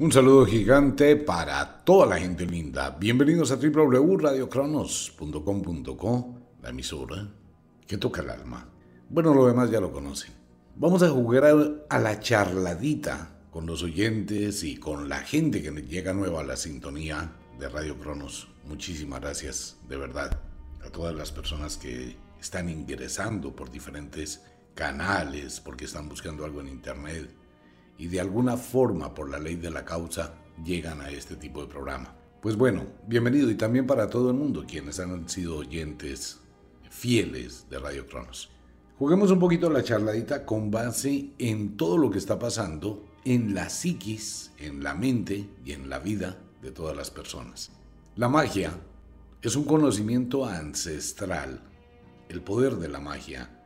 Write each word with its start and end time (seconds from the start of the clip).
Un 0.00 0.10
saludo 0.10 0.44
gigante 0.46 1.14
para 1.14 1.84
toda 1.84 2.06
la 2.06 2.18
gente 2.18 2.44
linda. 2.46 2.96
Bienvenidos 2.98 3.52
a 3.52 3.56
www.radiocronos.com.co, 3.56 6.34
la 6.62 6.70
emisora 6.70 7.28
que 7.86 7.98
toca 7.98 8.22
el 8.22 8.30
alma. 8.30 8.66
Bueno, 9.10 9.34
lo 9.34 9.46
demás 9.46 9.70
ya 9.70 9.78
lo 9.78 9.92
conocen. 9.92 10.32
Vamos 10.74 11.02
a 11.02 11.10
jugar 11.10 11.44
a 11.90 11.98
la 11.98 12.18
charladita 12.18 13.42
con 13.50 13.66
los 13.66 13.82
oyentes 13.82 14.64
y 14.64 14.78
con 14.78 15.10
la 15.10 15.18
gente 15.18 15.60
que 15.60 15.70
llega 15.70 16.14
nueva 16.14 16.40
a 16.40 16.44
la 16.44 16.56
sintonía 16.56 17.32
de 17.58 17.68
Radio 17.68 17.98
Cronos. 17.98 18.48
Muchísimas 18.66 19.20
gracias, 19.20 19.76
de 19.86 19.98
verdad, 19.98 20.40
a 20.82 20.88
todas 20.88 21.14
las 21.14 21.30
personas 21.30 21.76
que 21.76 22.16
están 22.40 22.70
ingresando 22.70 23.54
por 23.54 23.70
diferentes 23.70 24.40
canales, 24.74 25.60
porque 25.60 25.84
están 25.84 26.08
buscando 26.08 26.46
algo 26.46 26.62
en 26.62 26.68
Internet 26.68 27.28
y 28.00 28.06
de 28.06 28.18
alguna 28.18 28.56
forma, 28.56 29.12
por 29.12 29.28
la 29.28 29.38
ley 29.38 29.56
de 29.56 29.70
la 29.70 29.84
causa, 29.84 30.32
llegan 30.64 31.02
a 31.02 31.10
este 31.10 31.36
tipo 31.36 31.60
de 31.60 31.66
programa. 31.66 32.16
Pues 32.40 32.56
bueno, 32.56 32.86
bienvenido 33.06 33.50
y 33.50 33.56
también 33.56 33.86
para 33.86 34.08
todo 34.08 34.30
el 34.30 34.36
mundo 34.38 34.64
quienes 34.66 34.98
han 35.00 35.28
sido 35.28 35.58
oyentes 35.58 36.40
fieles 36.88 37.66
de 37.68 37.78
Radio 37.78 38.06
Cronos. 38.06 38.48
Juguemos 38.98 39.30
un 39.30 39.38
poquito 39.38 39.68
la 39.68 39.82
charladita 39.82 40.46
con 40.46 40.70
base 40.70 41.32
en 41.36 41.76
todo 41.76 41.98
lo 41.98 42.10
que 42.10 42.16
está 42.16 42.38
pasando 42.38 43.04
en 43.26 43.54
la 43.54 43.68
psiquis, 43.68 44.52
en 44.56 44.82
la 44.82 44.94
mente 44.94 45.50
y 45.62 45.72
en 45.72 45.90
la 45.90 45.98
vida 45.98 46.38
de 46.62 46.70
todas 46.70 46.96
las 46.96 47.10
personas. 47.10 47.70
La 48.16 48.30
magia 48.30 48.72
es 49.42 49.56
un 49.56 49.64
conocimiento 49.64 50.46
ancestral. 50.46 51.60
El 52.30 52.40
poder 52.40 52.76
de 52.76 52.88
la 52.88 53.00
magia 53.00 53.60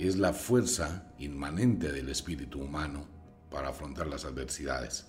es 0.00 0.16
la 0.16 0.32
fuerza 0.32 1.12
inmanente 1.20 1.92
del 1.92 2.08
espíritu 2.08 2.60
humano 2.60 3.17
para 3.50 3.68
afrontar 3.68 4.06
las 4.06 4.24
adversidades. 4.24 5.06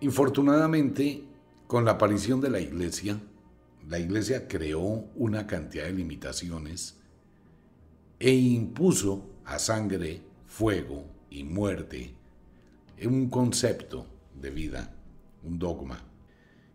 Infortunadamente, 0.00 1.24
con 1.66 1.84
la 1.84 1.92
aparición 1.92 2.40
de 2.40 2.50
la 2.50 2.60
iglesia, 2.60 3.20
la 3.88 3.98
iglesia 3.98 4.48
creó 4.48 5.04
una 5.14 5.46
cantidad 5.46 5.84
de 5.84 5.92
limitaciones 5.92 6.96
e 8.18 8.32
impuso 8.32 9.30
a 9.44 9.58
sangre, 9.58 10.22
fuego 10.46 11.04
y 11.30 11.44
muerte 11.44 12.14
un 13.06 13.30
concepto 13.30 14.06
de 14.34 14.50
vida, 14.50 14.94
un 15.42 15.58
dogma. 15.58 16.02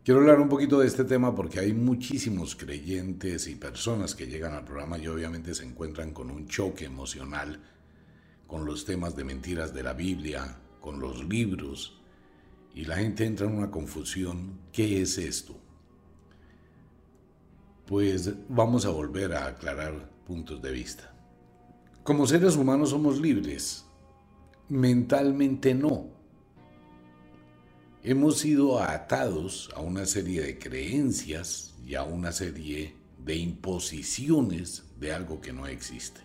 Quiero 0.03 0.19
hablar 0.19 0.39
un 0.39 0.49
poquito 0.49 0.79
de 0.79 0.87
este 0.87 1.03
tema 1.03 1.35
porque 1.35 1.59
hay 1.59 1.73
muchísimos 1.73 2.55
creyentes 2.55 3.47
y 3.47 3.55
personas 3.55 4.15
que 4.15 4.27
llegan 4.27 4.53
al 4.53 4.65
programa 4.65 4.97
y 4.97 5.07
obviamente 5.07 5.53
se 5.55 5.65
encuentran 5.65 6.11
con 6.11 6.29
un 6.29 6.47
choque 6.47 6.85
emocional 6.85 7.59
con 8.47 8.65
los 8.65 8.85
temas 8.85 9.15
de 9.15 9.23
mentiras 9.23 9.73
de 9.73 9.83
la 9.83 9.93
Biblia, 9.93 10.57
con 10.79 10.99
los 10.99 11.23
libros, 11.25 11.99
y 12.73 12.85
la 12.85 12.97
gente 12.97 13.25
entra 13.25 13.47
en 13.47 13.55
una 13.57 13.71
confusión. 13.71 14.59
¿Qué 14.71 15.01
es 15.01 15.17
esto? 15.17 15.55
Pues 17.85 18.33
vamos 18.49 18.85
a 18.85 18.89
volver 18.89 19.33
a 19.33 19.47
aclarar 19.47 20.09
puntos 20.25 20.61
de 20.61 20.71
vista. 20.71 21.13
Como 22.03 22.27
seres 22.27 22.55
humanos 22.55 22.89
somos 22.91 23.19
libres, 23.19 23.85
mentalmente 24.69 25.73
no. 25.73 26.09
Hemos 28.03 28.39
sido 28.39 28.79
atados 28.79 29.71
a 29.75 29.81
una 29.81 30.05
serie 30.05 30.41
de 30.41 30.59
creencias 30.59 31.73
y 31.83 31.95
a 31.95 32.03
una 32.03 32.31
serie 32.31 32.95
de 33.17 33.35
imposiciones 33.35 34.83
de 34.99 35.11
algo 35.13 35.41
que 35.41 35.53
no 35.53 35.65
existe. 35.65 36.24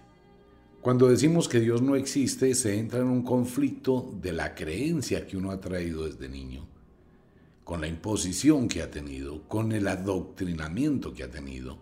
Cuando 0.81 1.09
decimos 1.09 1.47
que 1.47 1.61
Dios 1.61 1.83
no 1.83 1.95
existe, 1.95 2.55
se 2.55 2.78
entra 2.78 3.00
en 3.00 3.09
un 3.09 3.23
conflicto 3.23 4.14
de 4.23 4.33
la 4.33 4.55
creencia 4.55 5.27
que 5.27 5.37
uno 5.37 5.50
ha 5.50 5.61
traído 5.61 6.06
desde 6.06 6.27
niño, 6.27 6.67
con 7.64 7.83
la 7.83 7.87
imposición 7.87 8.67
que 8.67 8.81
ha 8.81 8.91
tenido, 8.91 9.47
con 9.47 9.72
el 9.72 9.87
adoctrinamiento 9.87 11.12
que 11.12 11.25
ha 11.25 11.31
tenido, 11.31 11.77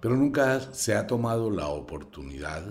pero 0.00 0.16
nunca 0.16 0.72
se 0.74 0.96
ha 0.96 1.06
tomado 1.06 1.52
la 1.52 1.68
oportunidad 1.68 2.64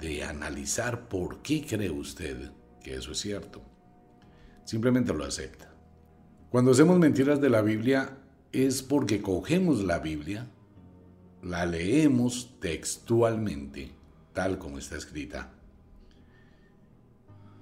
de 0.00 0.24
analizar 0.24 1.08
por 1.08 1.40
qué 1.42 1.64
cree 1.64 1.90
usted 1.90 2.50
que 2.82 2.96
eso 2.96 3.12
es 3.12 3.18
cierto. 3.18 3.62
Simplemente 4.64 5.14
lo 5.14 5.24
acepta. 5.24 5.72
Cuando 6.50 6.72
hacemos 6.72 6.98
mentiras 6.98 7.40
de 7.40 7.50
la 7.50 7.62
Biblia 7.62 8.18
es 8.50 8.82
porque 8.82 9.22
cogemos 9.22 9.84
la 9.84 10.00
Biblia, 10.00 10.48
la 11.44 11.64
leemos 11.64 12.56
textualmente 12.58 13.94
tal 14.36 14.58
como 14.58 14.76
está 14.76 14.98
escrita. 14.98 15.50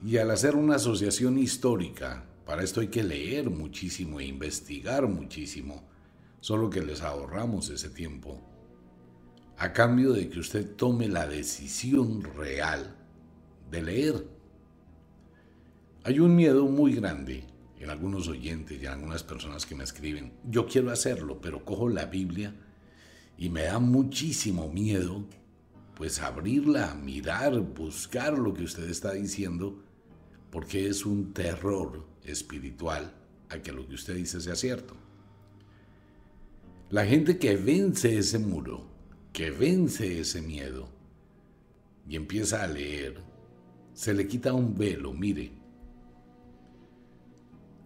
Y 0.05 0.19
al 0.19 0.33
hacer 0.33 0.57
una 0.57 0.75
asociación 0.75 1.39
histórica, 1.39 2.25
para 2.45 2.65
esto 2.65 2.81
hay 2.81 2.89
que 2.89 3.05
leer 3.05 3.49
muchísimo 3.49 4.19
e 4.19 4.27
investigar 4.27 5.07
muchísimo, 5.07 5.85
solo 6.41 6.69
que 6.69 6.83
les 6.83 7.01
ahorramos 7.01 7.71
ese 7.71 7.91
tiempo, 7.91 8.43
a 9.57 9.73
cambio 9.73 10.13
de 10.13 10.29
que 10.29 10.41
usted 10.41 10.75
tome 10.75 11.07
la 11.07 11.29
decisión 11.29 12.25
real 12.35 12.97
de 13.71 13.81
leer. 13.81 14.27
Hay 16.03 16.19
un 16.19 16.35
miedo 16.35 16.67
muy 16.67 16.97
grande 16.97 17.45
en 17.79 17.89
algunos 17.89 18.27
oyentes 18.27 18.83
y 18.83 18.87
en 18.87 18.93
algunas 18.95 19.23
personas 19.23 19.65
que 19.65 19.77
me 19.77 19.85
escriben, 19.85 20.33
yo 20.51 20.67
quiero 20.67 20.91
hacerlo, 20.91 21.41
pero 21.41 21.65
cojo 21.65 21.89
la 21.89 22.07
Biblia 22.07 22.53
y 23.39 23.49
me 23.49 23.63
da 23.63 23.79
muchísimo 23.79 24.69
miedo 24.69 25.25
pues 25.95 26.21
abrirla, 26.21 26.95
mirar, 26.95 27.59
buscar 27.61 28.39
lo 28.39 28.53
que 28.53 28.65
usted 28.65 28.89
está 28.89 29.13
diciendo, 29.13 29.83
porque 30.51 30.89
es 30.89 31.07
un 31.07 31.33
terror 31.33 32.05
espiritual 32.25 33.13
a 33.49 33.59
que 33.59 33.73
lo 33.73 33.87
que 33.87 33.95
usted 33.95 34.17
dice 34.17 34.41
sea 34.41 34.57
cierto. 34.57 34.97
La 36.91 37.07
gente 37.07 37.39
que 37.39 37.57
vence 37.57 38.19
ese 38.19 38.39
muro, 38.39 38.87
que 39.33 39.51
vence 39.51 40.21
ese 40.21 40.43
miedo 40.43 40.89
y 42.09 42.17
empieza 42.17 42.63
a 42.63 42.67
leer, 42.67 43.21
se 43.95 44.15
le 44.15 44.27
quita 44.27 44.53
un 44.53 44.77
velo, 44.77 45.13
mire. 45.13 45.53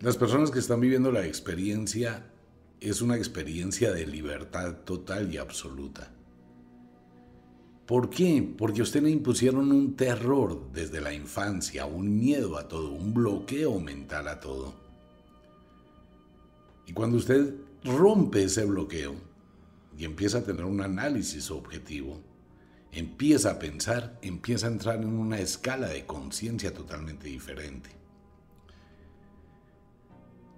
Las 0.00 0.16
personas 0.16 0.50
que 0.50 0.58
están 0.58 0.80
viviendo 0.80 1.12
la 1.12 1.26
experiencia 1.26 2.30
es 2.80 3.02
una 3.02 3.16
experiencia 3.16 3.92
de 3.92 4.06
libertad 4.06 4.76
total 4.84 5.32
y 5.32 5.38
absoluta. 5.38 6.12
¿Por 7.88 8.10
qué? 8.10 8.46
Porque 8.58 8.80
a 8.80 8.82
usted 8.82 9.02
le 9.02 9.08
impusieron 9.08 9.72
un 9.72 9.96
terror 9.96 10.70
desde 10.74 11.00
la 11.00 11.14
infancia, 11.14 11.86
un 11.86 12.18
miedo 12.18 12.58
a 12.58 12.68
todo, 12.68 12.92
un 12.92 13.14
bloqueo 13.14 13.80
mental 13.80 14.28
a 14.28 14.40
todo. 14.40 14.74
Y 16.86 16.92
cuando 16.92 17.16
usted 17.16 17.54
rompe 17.84 18.42
ese 18.44 18.66
bloqueo 18.66 19.14
y 19.96 20.04
empieza 20.04 20.36
a 20.36 20.44
tener 20.44 20.66
un 20.66 20.82
análisis 20.82 21.50
objetivo, 21.50 22.20
empieza 22.92 23.52
a 23.52 23.58
pensar, 23.58 24.18
empieza 24.20 24.66
a 24.66 24.72
entrar 24.72 24.96
en 24.96 25.08
una 25.08 25.40
escala 25.40 25.88
de 25.88 26.04
conciencia 26.04 26.74
totalmente 26.74 27.28
diferente. 27.28 27.88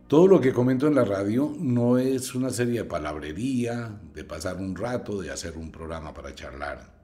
Todo 0.09 0.27
lo 0.27 0.41
que 0.41 0.53
comento 0.53 0.89
en 0.89 0.97
la 0.97 1.05
radio 1.05 1.55
no 1.61 1.97
es 1.97 2.35
una 2.35 2.51
serie 2.51 2.81
de 2.81 2.87
palabrería, 2.87 4.01
de 4.13 4.25
pasar 4.25 4.57
un 4.57 4.75
rato, 4.75 5.23
de 5.23 5.31
hacer 5.31 5.57
un 5.57 5.71
programa 5.71 6.13
para 6.13 6.35
charlar 6.35 7.00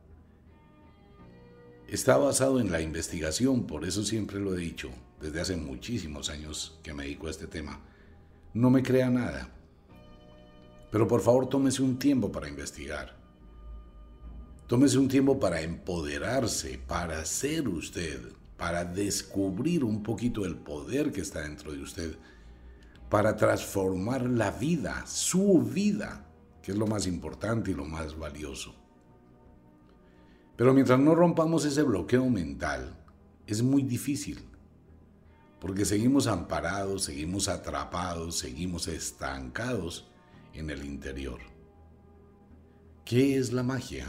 está 1.89 2.17
basado 2.17 2.61
en 2.61 2.71
la 2.71 2.81
investigación, 2.81 3.67
por 3.67 3.85
eso 3.85 4.03
siempre 4.05 4.41
lo 4.41 4.55
he 4.55 4.59
dicho, 4.59 4.91
desde 5.21 5.41
hace 5.41 5.57
muchísimos 5.57 6.31
años 6.31 6.79
que 6.83 6.93
me 6.93 7.05
dedico 7.05 7.29
a 7.29 7.31
este 7.31 7.47
tema. 7.47 7.81
No 8.55 8.71
me 8.71 8.83
crea 8.83 9.11
nada, 9.11 9.51
pero 10.91 11.07
por 11.07 11.21
favor 11.21 11.49
tómese 11.49 11.83
un 11.83 11.99
tiempo 11.99 12.33
para 12.33 12.49
investigar. 12.49 13.17
Tómese 14.67 14.99
un 14.99 15.09
tiempo 15.09 15.39
para 15.39 15.61
empoderarse, 15.61 16.79
para 16.79 17.25
ser 17.25 17.69
usted, 17.69 18.21
para 18.57 18.85
descubrir 18.85 19.85
un 19.85 20.03
poquito 20.03 20.45
el 20.45 20.57
poder 20.57 21.13
que 21.13 21.21
está 21.21 21.43
dentro 21.43 21.73
de 21.73 21.83
usted, 21.83 22.16
para 23.09 23.37
transformar 23.37 24.22
la 24.22 24.51
vida, 24.51 25.07
su 25.07 25.63
vida, 25.63 26.27
que 26.63 26.72
es 26.72 26.78
lo 26.78 26.89
más 26.89 27.07
importante 27.07 27.71
y 27.71 27.75
lo 27.75 27.84
más 27.84 28.19
valioso. 28.19 28.75
Pero 30.57 30.73
mientras 30.73 30.99
no 30.99 31.15
rompamos 31.15 31.65
ese 31.65 31.83
bloqueo 31.83 32.29
mental, 32.31 32.97
es 33.47 33.63
muy 33.63 33.83
difícil, 33.83 34.41
porque 35.61 35.85
seguimos 35.85 36.27
amparados, 36.27 37.05
seguimos 37.05 37.49
atrapados, 37.49 38.39
seguimos 38.39 38.89
estancados 38.89 40.09
en 40.55 40.71
el 40.71 40.85
interior. 40.85 41.41
¿Qué 43.05 43.37
es 43.37 43.53
la 43.53 43.63
magia? 43.63 44.07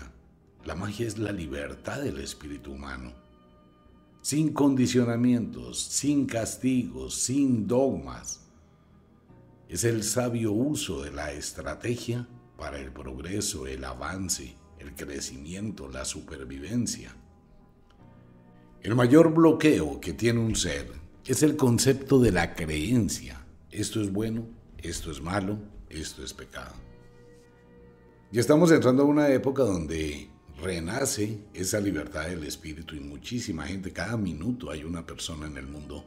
La 0.66 0.76
magia 0.76 1.06
es 1.06 1.18
la 1.18 1.32
libertad 1.32 2.02
del 2.02 2.20
espíritu 2.20 2.72
humano, 2.72 3.14
sin 4.22 4.54
condicionamientos, 4.54 5.80
sin 5.80 6.26
castigos, 6.26 7.16
sin 7.16 7.68
dogmas. 7.68 8.48
Es 9.70 9.84
el 9.84 10.04
sabio 10.04 10.54
uso 10.54 11.02
de 11.04 11.12
la 11.12 11.32
estrategia 11.32 12.28
para 12.58 12.80
el 12.80 12.92
progreso, 12.92 13.68
el 13.68 13.84
avance, 13.84 14.56
el 14.80 14.96
crecimiento, 14.96 15.90
la 15.90 16.06
supervivencia. 16.06 17.16
El 18.82 18.96
mayor 18.96 19.34
bloqueo 19.34 20.00
que 20.00 20.14
tiene 20.14 20.40
un 20.40 20.56
ser, 20.56 20.88
es 21.26 21.44
el 21.44 21.58
concepto 21.58 22.20
de 22.20 22.32
la 22.32 22.56
creencia. 22.56 23.46
Esto 23.70 24.02
es 24.02 24.12
bueno, 24.12 24.48
esto 24.78 25.12
es 25.12 25.22
malo, 25.22 25.60
esto 25.90 26.24
es 26.24 26.34
pecado. 26.34 26.74
Y 28.32 28.40
estamos 28.40 28.72
entrando 28.72 29.04
a 29.04 29.08
una 29.08 29.30
época 29.30 29.64
donde 29.64 30.30
renace 30.62 31.40
esa 31.54 31.80
libertad 31.80 32.28
del 32.28 32.44
espíritu 32.44 32.96
y 32.96 33.00
muchísima 33.00 33.68
gente, 33.68 33.92
cada 33.92 34.18
minuto 34.18 34.72
hay 34.72 34.84
una 34.84 35.06
persona 35.06 35.48
en 35.48 35.58
el 35.58 35.68
mundo 35.68 36.06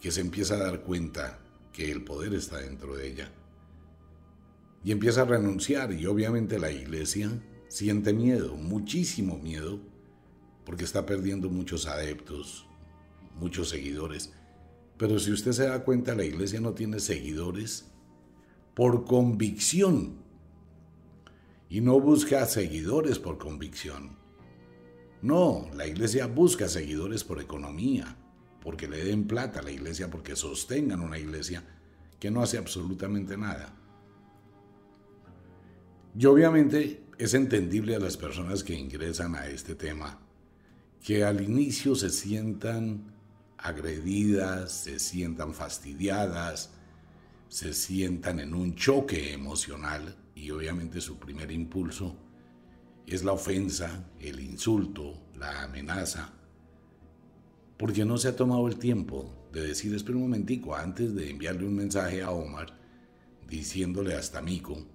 que 0.00 0.10
se 0.10 0.20
empieza 0.20 0.54
a 0.54 0.58
dar 0.58 0.80
cuenta 0.80 1.38
que 1.72 1.90
el 1.90 2.04
poder 2.04 2.34
está 2.34 2.58
dentro 2.58 2.96
de 2.96 3.08
ella. 3.08 3.30
Y 4.84 4.92
empieza 4.92 5.22
a 5.22 5.26
renunciar 5.26 5.92
y 5.92 6.06
obviamente 6.06 6.58
la 6.58 6.70
iglesia 6.70 7.30
siente 7.68 8.12
miedo, 8.12 8.56
muchísimo 8.56 9.38
miedo, 9.38 9.78
porque 10.64 10.84
está 10.84 11.06
perdiendo 11.06 11.48
muchos 11.48 11.86
adeptos, 11.86 12.66
muchos 13.38 13.68
seguidores. 13.68 14.32
Pero 14.96 15.18
si 15.18 15.32
usted 15.32 15.52
se 15.52 15.66
da 15.66 15.84
cuenta, 15.84 16.14
la 16.14 16.24
iglesia 16.24 16.60
no 16.60 16.72
tiene 16.72 16.98
seguidores 17.00 17.86
por 18.74 19.04
convicción 19.04 20.16
y 21.68 21.80
no 21.80 22.00
busca 22.00 22.44
seguidores 22.46 23.18
por 23.18 23.38
convicción. 23.38 24.16
No, 25.22 25.68
la 25.74 25.86
iglesia 25.86 26.26
busca 26.26 26.68
seguidores 26.68 27.24
por 27.24 27.40
economía, 27.40 28.16
porque 28.62 28.88
le 28.88 29.04
den 29.04 29.26
plata 29.26 29.60
a 29.60 29.62
la 29.62 29.70
iglesia, 29.70 30.10
porque 30.10 30.36
sostengan 30.36 31.00
una 31.00 31.18
iglesia 31.18 31.64
que 32.20 32.30
no 32.30 32.42
hace 32.42 32.58
absolutamente 32.58 33.36
nada. 33.36 33.74
Y 36.18 36.26
obviamente 36.26 37.07
es 37.18 37.34
entendible 37.34 37.96
a 37.96 37.98
las 37.98 38.16
personas 38.16 38.62
que 38.62 38.74
ingresan 38.74 39.34
a 39.34 39.48
este 39.48 39.74
tema 39.74 40.20
que 41.02 41.24
al 41.24 41.40
inicio 41.40 41.94
se 41.94 42.10
sientan 42.10 43.12
agredidas, 43.56 44.72
se 44.72 44.98
sientan 45.00 45.52
fastidiadas, 45.52 46.70
se 47.48 47.72
sientan 47.72 48.38
en 48.38 48.54
un 48.54 48.76
choque 48.76 49.32
emocional 49.32 50.16
y 50.34 50.50
obviamente 50.50 51.00
su 51.00 51.18
primer 51.18 51.50
impulso 51.50 52.16
es 53.06 53.24
la 53.24 53.32
ofensa, 53.32 54.10
el 54.20 54.38
insulto, 54.38 55.20
la 55.36 55.62
amenaza, 55.62 56.32
porque 57.76 58.04
no 58.04 58.18
se 58.18 58.28
ha 58.28 58.36
tomado 58.36 58.68
el 58.68 58.78
tiempo 58.78 59.48
de 59.52 59.66
decir, 59.66 59.94
espera 59.94 60.16
un 60.16 60.24
momentico, 60.24 60.76
antes 60.76 61.14
de 61.14 61.30
enviarle 61.30 61.66
un 61.66 61.74
mensaje 61.74 62.22
a 62.22 62.30
Omar, 62.30 62.78
diciéndole 63.48 64.14
hasta 64.14 64.42
Mico, 64.42 64.86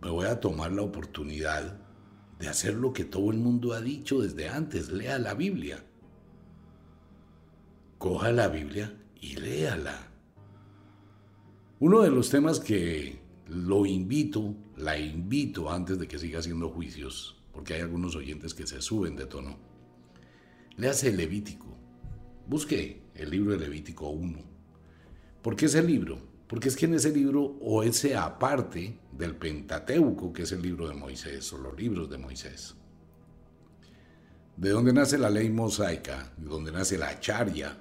me 0.00 0.10
voy 0.10 0.26
a 0.26 0.40
tomar 0.40 0.72
la 0.72 0.82
oportunidad 0.82 1.78
de 2.38 2.48
hacer 2.48 2.74
lo 2.74 2.92
que 2.92 3.04
todo 3.04 3.30
el 3.30 3.38
mundo 3.38 3.72
ha 3.72 3.80
dicho 3.80 4.20
desde 4.20 4.48
antes, 4.48 4.90
lea 4.90 5.18
la 5.18 5.34
Biblia. 5.34 5.82
Coja 7.98 8.30
la 8.30 8.48
Biblia 8.48 8.94
y 9.20 9.36
léala. 9.36 10.08
Uno 11.80 12.02
de 12.02 12.10
los 12.10 12.30
temas 12.30 12.60
que 12.60 13.18
lo 13.48 13.86
invito, 13.86 14.54
la 14.76 14.98
invito 14.98 15.70
antes 15.70 15.98
de 15.98 16.06
que 16.06 16.18
siga 16.18 16.40
haciendo 16.40 16.68
juicios, 16.68 17.36
porque 17.52 17.74
hay 17.74 17.80
algunos 17.80 18.16
oyentes 18.16 18.54
que 18.54 18.66
se 18.66 18.82
suben 18.82 19.16
de 19.16 19.26
tono. 19.26 19.56
Léase 20.76 21.08
el 21.08 21.16
Levítico. 21.16 21.66
Busque 22.46 23.02
el 23.14 23.30
libro 23.30 23.52
de 23.52 23.58
Levítico 23.58 24.10
1. 24.10 24.38
¿Por 25.42 25.56
qué 25.56 25.66
ese 25.66 25.82
libro? 25.82 26.18
Porque 26.48 26.68
es 26.68 26.76
que 26.76 26.86
en 26.86 26.94
ese 26.94 27.10
libro, 27.10 27.42
o 27.60 27.82
ese 27.82 28.16
aparte 28.16 28.98
del 29.12 29.34
Pentateuco, 29.34 30.32
que 30.32 30.42
es 30.42 30.52
el 30.52 30.62
libro 30.62 30.88
de 30.88 30.94
Moisés, 30.94 31.52
o 31.52 31.58
los 31.58 31.76
libros 31.76 32.08
de 32.08 32.18
Moisés, 32.18 32.74
de 34.56 34.70
donde 34.70 34.92
nace 34.92 35.18
la 35.18 35.28
ley 35.28 35.50
mosaica, 35.50 36.32
de 36.36 36.48
donde 36.48 36.72
nace 36.72 36.96
la 36.96 37.18
charia, 37.20 37.78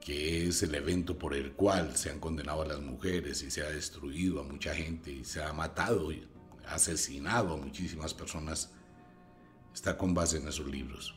que 0.00 0.48
es 0.48 0.62
el 0.62 0.74
evento 0.74 1.18
por 1.18 1.34
el 1.34 1.52
cual 1.52 1.96
se 1.96 2.10
han 2.10 2.20
condenado 2.20 2.62
a 2.62 2.66
las 2.66 2.80
mujeres 2.80 3.42
y 3.42 3.50
se 3.50 3.62
ha 3.62 3.70
destruido 3.70 4.40
a 4.40 4.44
mucha 4.44 4.74
gente 4.74 5.10
y 5.10 5.24
se 5.24 5.42
ha 5.42 5.52
matado 5.54 6.12
y 6.12 6.28
asesinado 6.68 7.54
a 7.54 7.56
muchísimas 7.56 8.12
personas, 8.12 8.70
está 9.72 9.96
con 9.96 10.12
base 10.12 10.36
en 10.36 10.48
esos 10.48 10.66
libros. 10.66 11.14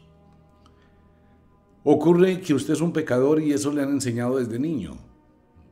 Ocurre 1.83 2.39
que 2.41 2.53
usted 2.53 2.73
es 2.73 2.81
un 2.81 2.93
pecador 2.93 3.41
y 3.41 3.53
eso 3.53 3.71
le 3.71 3.81
han 3.81 3.89
enseñado 3.89 4.37
desde 4.37 4.57
niño. 4.59 4.97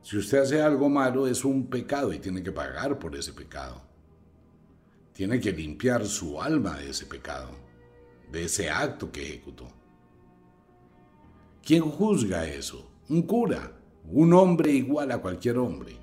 Si 0.06 0.16
usted 0.16 0.38
hace 0.38 0.62
algo 0.62 0.88
malo 0.88 1.26
es 1.26 1.44
un 1.44 1.66
pecado 1.66 2.12
y 2.12 2.20
tiene 2.20 2.40
que 2.40 2.52
pagar 2.52 2.96
por 2.96 3.16
ese 3.16 3.32
pecado. 3.32 3.82
Tiene 5.12 5.40
que 5.40 5.50
limpiar 5.50 6.06
su 6.06 6.40
alma 6.40 6.78
de 6.78 6.90
ese 6.90 7.06
pecado, 7.06 7.50
de 8.30 8.44
ese 8.44 8.70
acto 8.70 9.10
que 9.10 9.24
ejecutó. 9.24 9.66
¿Quién 11.60 11.82
juzga 11.90 12.46
eso? 12.46 12.88
un 13.08 13.22
cura, 13.22 13.72
un 14.08 14.32
hombre 14.32 14.70
igual 14.70 15.10
a 15.10 15.18
cualquier 15.18 15.58
hombre, 15.58 15.96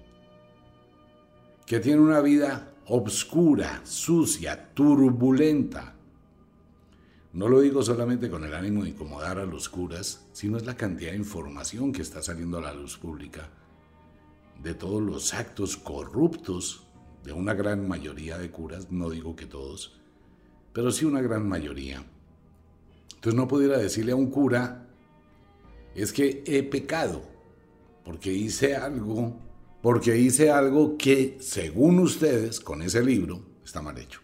que 1.65 1.79
tiene 1.79 2.01
una 2.01 2.19
vida 2.19 2.73
obscura, 2.87 3.79
sucia, 3.85 4.73
turbulenta. 4.73 5.95
No 7.31 7.47
lo 7.47 7.61
digo 7.61 7.81
solamente 7.81 8.29
con 8.29 8.43
el 8.43 8.53
ánimo 8.53 8.83
de 8.83 8.89
incomodar 8.89 9.39
a 9.39 9.45
los 9.45 9.69
curas, 9.69 10.27
sino 10.33 10.57
es 10.57 10.65
la 10.65 10.75
cantidad 10.75 11.11
de 11.11 11.17
información 11.17 11.93
que 11.93 12.01
está 12.01 12.21
saliendo 12.21 12.57
a 12.57 12.63
la 12.63 12.73
luz 12.73 12.97
pública 12.97 13.49
de 14.61 14.73
todos 14.73 15.01
los 15.01 15.33
actos 15.33 15.77
corruptos 15.77 16.87
de 17.23 17.33
una 17.33 17.53
gran 17.53 17.87
mayoría 17.87 18.37
de 18.37 18.51
curas, 18.51 18.91
no 18.91 19.09
digo 19.09 19.35
que 19.35 19.45
todos, 19.45 19.99
pero 20.73 20.91
sí 20.91 21.05
una 21.05 21.21
gran 21.21 21.47
mayoría. 21.47 22.03
Entonces 23.15 23.35
no 23.35 23.47
pudiera 23.47 23.77
decirle 23.77 24.11
a 24.11 24.15
un 24.17 24.29
cura, 24.29 24.87
es 25.95 26.11
que 26.11 26.43
he 26.45 26.63
pecado, 26.63 27.23
porque 28.03 28.33
hice 28.33 28.75
algo, 28.75 29.39
porque 29.81 30.17
hice 30.17 30.51
algo 30.51 30.97
que, 30.97 31.37
según 31.39 31.99
ustedes, 31.99 32.59
con 32.59 32.81
ese 32.81 33.03
libro, 33.03 33.41
está 33.63 33.81
mal 33.81 33.97
hecho. 33.97 34.19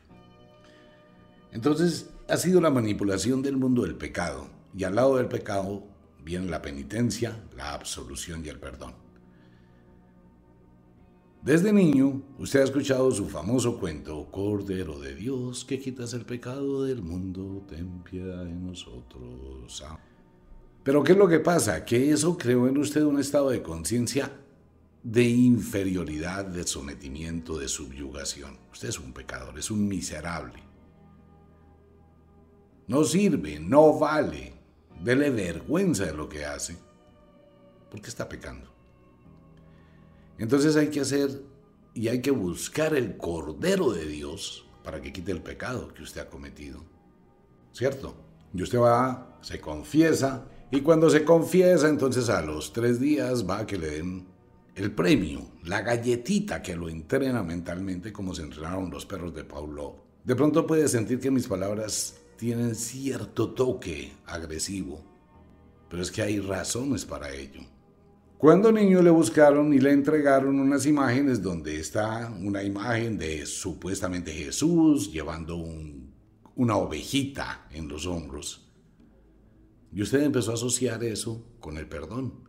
Entonces, 1.51 2.09
ha 2.27 2.37
sido 2.37 2.61
la 2.61 2.69
manipulación 2.69 3.41
del 3.41 3.57
mundo 3.57 3.83
del 3.83 3.95
pecado, 3.95 4.47
y 4.75 4.83
al 4.83 4.95
lado 4.95 5.17
del 5.17 5.27
pecado 5.27 5.83
viene 6.23 6.47
la 6.47 6.61
penitencia, 6.61 7.43
la 7.55 7.73
absolución 7.73 8.45
y 8.45 8.49
el 8.49 8.59
perdón. 8.59 8.93
Desde 11.49 11.73
niño, 11.73 12.21
usted 12.37 12.59
ha 12.59 12.65
escuchado 12.65 13.09
su 13.09 13.27
famoso 13.27 13.79
cuento, 13.79 14.27
Cordero 14.29 14.99
de 14.99 15.15
Dios, 15.15 15.65
que 15.65 15.79
quitas 15.79 16.13
el 16.13 16.23
pecado 16.23 16.83
del 16.83 17.01
mundo, 17.01 17.65
ten 17.67 18.03
piedad 18.03 18.45
de 18.45 18.53
nosotros. 18.53 19.83
Pero 20.83 21.03
¿qué 21.03 21.13
es 21.13 21.17
lo 21.17 21.27
que 21.27 21.39
pasa? 21.39 21.83
Que 21.83 22.11
eso 22.11 22.37
creó 22.37 22.67
en 22.67 22.77
usted 22.77 23.01
un 23.01 23.19
estado 23.19 23.49
de 23.49 23.63
conciencia 23.63 24.31
de 25.01 25.23
inferioridad, 25.23 26.45
de 26.45 26.67
sometimiento, 26.67 27.57
de 27.57 27.67
subyugación. 27.67 28.55
Usted 28.71 28.89
es 28.89 28.99
un 28.99 29.11
pecador, 29.11 29.57
es 29.57 29.71
un 29.71 29.87
miserable. 29.87 30.61
No 32.85 33.03
sirve, 33.03 33.59
no 33.59 33.97
vale. 33.97 34.53
Dele 35.03 35.31
vergüenza 35.31 36.05
de 36.05 36.13
lo 36.13 36.29
que 36.29 36.45
hace. 36.45 36.77
Porque 37.89 38.09
está 38.09 38.29
pecando. 38.29 38.78
Entonces 40.39 40.75
hay 40.75 40.87
que 40.87 41.01
hacer 41.01 41.43
y 41.93 42.07
hay 42.07 42.21
que 42.21 42.31
buscar 42.31 42.95
el 42.95 43.17
Cordero 43.17 43.91
de 43.91 44.05
Dios 44.05 44.65
para 44.83 45.01
que 45.01 45.13
quite 45.13 45.31
el 45.31 45.41
pecado 45.41 45.93
que 45.93 46.01
usted 46.01 46.21
ha 46.21 46.29
cometido. 46.29 46.83
¿Cierto? 47.73 48.15
Y 48.53 48.63
usted 48.63 48.79
va, 48.79 49.37
se 49.41 49.59
confiesa, 49.59 50.47
y 50.71 50.81
cuando 50.81 51.09
se 51.09 51.23
confiesa, 51.23 51.89
entonces 51.89 52.29
a 52.29 52.41
los 52.41 52.73
tres 52.73 52.99
días 52.99 53.47
va 53.47 53.59
a 53.59 53.67
que 53.67 53.77
le 53.77 53.89
den 53.89 54.27
el 54.75 54.91
premio, 54.91 55.41
la 55.63 55.81
galletita 55.81 56.61
que 56.61 56.75
lo 56.75 56.89
entrena 56.89 57.41
mentalmente 57.43 58.13
como 58.13 58.35
se 58.35 58.43
entrenaron 58.43 58.91
los 58.91 59.05
perros 59.05 59.33
de 59.33 59.43
Paulo. 59.43 59.95
De 60.23 60.35
pronto 60.35 60.67
puede 60.67 60.87
sentir 60.87 61.19
que 61.19 61.31
mis 61.31 61.47
palabras 61.47 62.17
tienen 62.37 62.75
cierto 62.75 63.49
toque 63.51 64.13
agresivo, 64.25 65.03
pero 65.89 66.03
es 66.03 66.11
que 66.11 66.21
hay 66.21 66.39
razones 66.39 67.03
para 67.03 67.33
ello. 67.33 67.61
Cuando 68.39 68.71
niño 68.71 69.01
le 69.01 69.09
buscaron 69.09 69.73
y 69.73 69.79
le 69.79 69.91
entregaron 69.91 70.61
unas 70.61 70.85
imágenes 70.85 71.41
donde 71.41 71.77
está 71.77 72.33
una 72.41 72.63
imagen 72.63 73.17
de 73.17 73.45
supuestamente 73.45 74.31
Jesús 74.31 75.11
llevando 75.11 75.57
una 76.55 76.77
ovejita 76.77 77.67
en 77.69 77.89
los 77.89 78.05
hombros. 78.05 78.65
Y 79.91 80.01
usted 80.01 80.23
empezó 80.23 80.51
a 80.51 80.53
asociar 80.53 81.03
eso 81.03 81.45
con 81.59 81.77
el 81.77 81.89
perdón. 81.89 82.47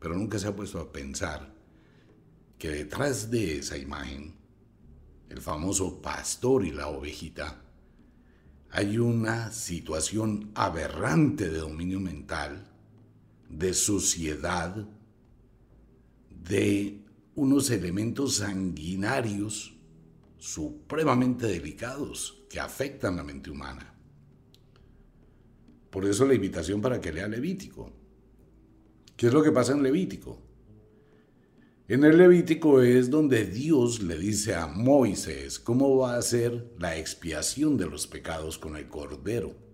Pero 0.00 0.14
nunca 0.14 0.38
se 0.38 0.48
ha 0.48 0.54
puesto 0.54 0.78
a 0.78 0.92
pensar 0.92 1.54
que 2.58 2.68
detrás 2.68 3.30
de 3.30 3.60
esa 3.60 3.78
imagen, 3.78 4.34
el 5.30 5.40
famoso 5.40 6.02
pastor 6.02 6.66
y 6.66 6.72
la 6.72 6.88
ovejita, 6.88 7.62
hay 8.70 8.98
una 8.98 9.50
situación 9.50 10.50
aberrante 10.54 11.48
de 11.48 11.56
dominio 11.56 12.00
mental, 12.00 12.67
de 13.48 13.74
suciedad, 13.74 14.86
de 16.30 17.02
unos 17.34 17.70
elementos 17.70 18.36
sanguinarios 18.36 19.74
supremamente 20.38 21.46
delicados 21.46 22.44
que 22.48 22.60
afectan 22.60 23.16
la 23.16 23.24
mente 23.24 23.50
humana. 23.50 23.94
Por 25.90 26.04
eso 26.04 26.26
la 26.26 26.34
invitación 26.34 26.80
para 26.80 27.00
que 27.00 27.12
lea 27.12 27.28
Levítico. 27.28 27.92
¿Qué 29.16 29.26
es 29.26 29.32
lo 29.32 29.42
que 29.42 29.52
pasa 29.52 29.72
en 29.72 29.82
Levítico? 29.82 30.40
En 31.88 32.04
el 32.04 32.18
Levítico 32.18 32.82
es 32.82 33.08
donde 33.08 33.46
Dios 33.46 34.02
le 34.02 34.18
dice 34.18 34.54
a 34.54 34.66
Moisés 34.66 35.58
cómo 35.58 35.96
va 35.96 36.14
a 36.14 36.18
hacer 36.18 36.72
la 36.78 36.98
expiación 36.98 37.78
de 37.78 37.86
los 37.86 38.06
pecados 38.06 38.58
con 38.58 38.76
el 38.76 38.88
cordero. 38.88 39.67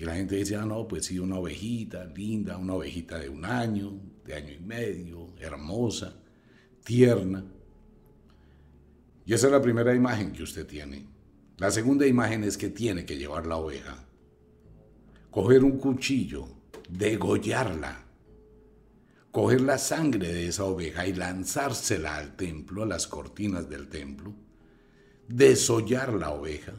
Y 0.00 0.04
la 0.04 0.14
gente 0.14 0.34
dice, 0.34 0.56
ah, 0.56 0.64
no, 0.64 0.88
pues 0.88 1.04
sí, 1.04 1.18
una 1.18 1.38
ovejita 1.38 2.06
linda, 2.06 2.56
una 2.56 2.74
ovejita 2.74 3.18
de 3.18 3.28
un 3.28 3.44
año, 3.44 4.00
de 4.24 4.34
año 4.34 4.52
y 4.52 4.58
medio, 4.58 5.34
hermosa, 5.38 6.16
tierna. 6.82 7.44
Y 9.26 9.34
esa 9.34 9.46
es 9.46 9.52
la 9.52 9.60
primera 9.60 9.94
imagen 9.94 10.32
que 10.32 10.42
usted 10.42 10.66
tiene. 10.66 11.06
La 11.58 11.70
segunda 11.70 12.06
imagen 12.06 12.42
es 12.44 12.56
que 12.56 12.70
tiene 12.70 13.04
que 13.04 13.18
llevar 13.18 13.46
la 13.46 13.58
oveja, 13.58 14.02
coger 15.30 15.62
un 15.62 15.78
cuchillo, 15.78 16.48
degollarla 16.88 18.10
coger 19.30 19.60
la 19.60 19.78
sangre 19.78 20.32
de 20.32 20.48
esa 20.48 20.64
oveja 20.64 21.06
y 21.06 21.12
lanzársela 21.12 22.16
al 22.16 22.36
templo, 22.36 22.82
a 22.82 22.86
las 22.86 23.06
cortinas 23.06 23.68
del 23.68 23.88
templo, 23.88 24.34
desollar 25.28 26.12
la 26.14 26.30
oveja, 26.30 26.72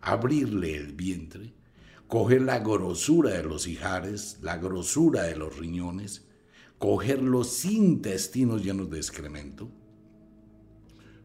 abrirle 0.00 0.74
el 0.74 0.94
vientre, 0.94 1.52
coger 2.12 2.42
la 2.42 2.58
grosura 2.58 3.30
de 3.30 3.42
los 3.42 3.66
hijares, 3.66 4.36
la 4.42 4.58
grosura 4.58 5.22
de 5.22 5.34
los 5.34 5.56
riñones, 5.56 6.28
coger 6.76 7.22
los 7.22 7.64
intestinos 7.64 8.62
llenos 8.62 8.90
de 8.90 8.98
excremento, 8.98 9.70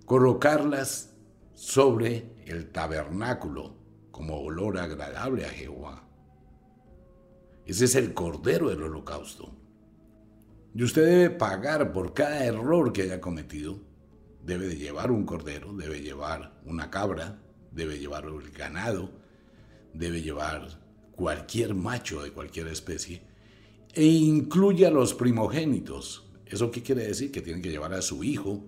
colocarlas 0.05 1.13
sobre 1.55 2.31
el 2.45 2.71
tabernáculo 2.71 3.75
como 4.11 4.39
olor 4.39 4.77
agradable 4.77 5.45
a 5.45 5.49
Jehová. 5.49 6.07
Ese 7.65 7.83
es 7.83 7.95
el 7.95 8.13
cordero 8.13 8.69
del 8.69 8.83
holocausto. 8.83 9.53
Y 10.73 10.83
usted 10.83 11.03
debe 11.03 11.29
pagar 11.31 11.91
por 11.91 12.13
cada 12.13 12.45
error 12.45 12.93
que 12.93 13.01
haya 13.01 13.19
cometido. 13.19 13.77
Debe 14.41 14.67
de 14.67 14.77
llevar 14.77 15.11
un 15.11 15.25
cordero, 15.25 15.73
debe 15.73 15.99
llevar 15.99 16.61
una 16.63 16.89
cabra, 16.89 17.41
debe 17.73 17.99
llevar 17.99 18.23
el 18.23 18.51
ganado, 18.51 19.26
debe 19.97 20.21
llevar 20.21 20.79
cualquier 21.11 21.73
macho 21.73 22.21
de 22.21 22.31
cualquier 22.31 22.67
especie 22.67 23.21
e 23.93 24.05
incluye 24.05 24.85
a 24.85 24.91
los 24.91 25.13
primogénitos. 25.13 26.29
¿Eso 26.45 26.69
qué 26.71 26.83
quiere 26.83 27.07
decir? 27.07 27.31
Que 27.31 27.41
tienen 27.41 27.61
que 27.61 27.71
llevar 27.71 27.93
a 27.93 28.01
su 28.01 28.23
hijo, 28.23 28.63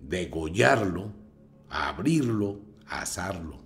degollarlo, 0.00 1.12
abrirlo, 1.68 2.60
asarlo. 2.86 3.60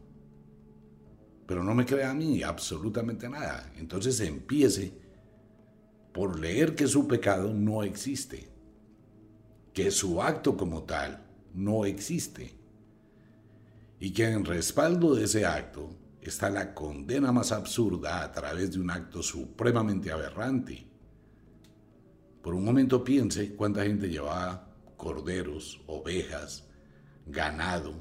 Pero 1.47 1.63
no 1.63 1.75
me 1.75 1.85
crea 1.85 2.11
a 2.11 2.15
mí 2.15 2.43
absolutamente 2.43 3.29
nada. 3.29 3.73
Entonces 3.77 4.21
empiece 4.21 4.93
por 6.13 6.39
leer 6.39 6.77
que 6.77 6.87
su 6.87 7.09
pecado 7.09 7.53
no 7.53 7.83
existe, 7.83 8.49
que 9.73 9.91
su 9.91 10.23
acto 10.23 10.57
como 10.57 10.85
tal 10.85 11.27
no 11.53 11.85
existe, 11.85 12.53
y 13.99 14.13
que 14.13 14.29
en 14.29 14.45
respaldo 14.45 15.15
de 15.15 15.25
ese 15.25 15.45
acto 15.45 15.91
está 16.31 16.51
la 16.51 16.75
condena 16.75 17.33
más 17.33 17.53
absurda 17.53 18.23
a 18.23 18.33
través 18.33 18.73
de 18.73 18.81
un 18.81 18.91
acto 18.91 19.23
supremamente 19.23 20.11
aberrante. 20.11 20.87
Por 22.43 22.55
un 22.55 22.65
momento 22.65 23.03
piense 23.03 23.55
cuánta 23.55 23.85
gente 23.85 24.09
llevaba 24.09 24.69
corderos, 24.97 25.83
ovejas, 25.87 26.69
ganado, 27.27 27.95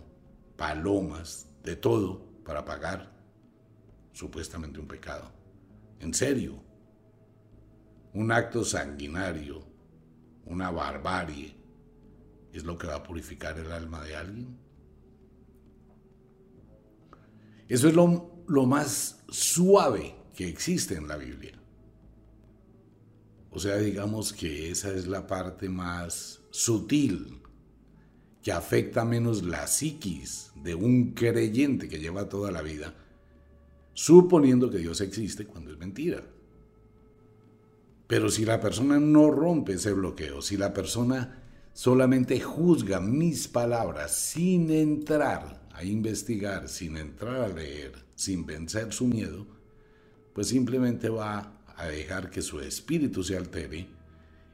palomas, 0.56 1.50
de 1.64 1.76
todo 1.76 2.26
para 2.44 2.66
pagar 2.66 3.12
supuestamente 4.12 4.80
un 4.80 4.88
pecado. 4.88 5.32
En 6.00 6.14
serio, 6.14 6.62
un 8.14 8.32
acto 8.32 8.64
sanguinario, 8.64 9.64
una 10.46 10.70
barbarie, 10.70 11.56
es 12.52 12.64
lo 12.64 12.78
que 12.78 12.88
va 12.88 12.96
a 12.96 13.04
purificar 13.04 13.58
el 13.58 13.72
alma 13.72 14.04
de 14.04 14.16
alguien. 14.16 14.63
Eso 17.70 17.88
es 17.88 17.94
lo, 17.94 18.44
lo 18.48 18.66
más 18.66 19.24
suave 19.30 20.16
que 20.36 20.48
existe 20.48 20.96
en 20.96 21.08
la 21.08 21.18
Biblia. 21.18 21.54
O 23.52 23.60
sea, 23.60 23.78
digamos 23.78 24.34
que 24.34 24.72
esa 24.72 24.92
es 24.94 25.08
la 25.08 25.28
parte 25.28 25.70
más 25.70 26.42
sutil, 26.50 27.40
que 28.42 28.52
afecta 28.52 29.06
menos 29.06 29.44
la 29.44 29.68
psiquis 29.68 30.52
de 30.56 30.76
un 30.76 31.14
creyente 31.14 31.88
que 31.88 32.00
lleva 32.00 32.28
toda 32.28 32.52
la 32.52 32.62
vida, 32.62 32.94
suponiendo 33.94 34.70
que 34.70 34.80
Dios 34.80 35.02
existe 35.02 35.46
cuando 35.46 35.72
es 35.72 35.78
mentira. 35.78 36.24
Pero 38.08 38.30
si 38.30 38.44
la 38.44 38.60
persona 38.60 39.00
no 39.00 39.32
rompe 39.32 39.74
ese 39.74 39.94
bloqueo, 39.94 40.42
si 40.42 40.58
la 40.58 40.74
persona 40.74 41.44
solamente 41.74 42.40
juzga 42.40 43.00
mis 43.00 43.48
palabras 43.48 44.16
sin 44.16 44.70
entrar 44.72 45.63
a 45.74 45.84
investigar, 45.84 46.70
sin 46.70 46.98
entrar 46.98 47.42
a 47.42 47.48
leer, 47.48 47.94
sin 48.16 48.46
vencer 48.46 48.94
su 48.94 49.06
miedo, 49.06 49.46
pues 50.34 50.48
simplemente 50.48 51.10
va 51.10 51.60
a 51.76 51.88
dejar 51.88 52.30
que 52.30 52.42
su 52.42 52.60
espíritu 52.60 53.24
se 53.24 53.36
altere 53.36 53.88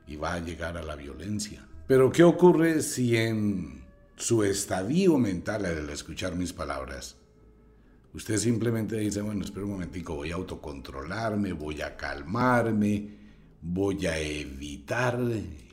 y 0.07 0.15
va 0.15 0.33
a 0.33 0.39
llegar 0.39 0.77
a 0.77 0.83
la 0.83 0.95
violencia. 0.95 1.67
Pero 1.88 2.11
¿qué 2.11 2.23
ocurre 2.23 2.81
si 2.81 3.17
en 3.17 3.83
su 4.19 4.43
estadio 4.43 5.17
mental 5.17 5.65
al 5.65 5.89
escuchar 5.89 6.35
mis 6.35 6.51
palabras, 6.51 7.15
usted 8.13 8.38
simplemente 8.38 8.97
dice, 8.97 9.21
bueno, 9.21 9.45
espera 9.45 9.65
un 9.65 9.71
momentico, 9.71 10.15
voy 10.15 10.31
a 10.31 10.35
autocontrolarme, 10.35 11.53
voy 11.53 11.81
a 11.81 11.95
calmarme, 11.95 13.17
voy 13.61 14.05
a 14.05 14.19
evitar 14.19 15.19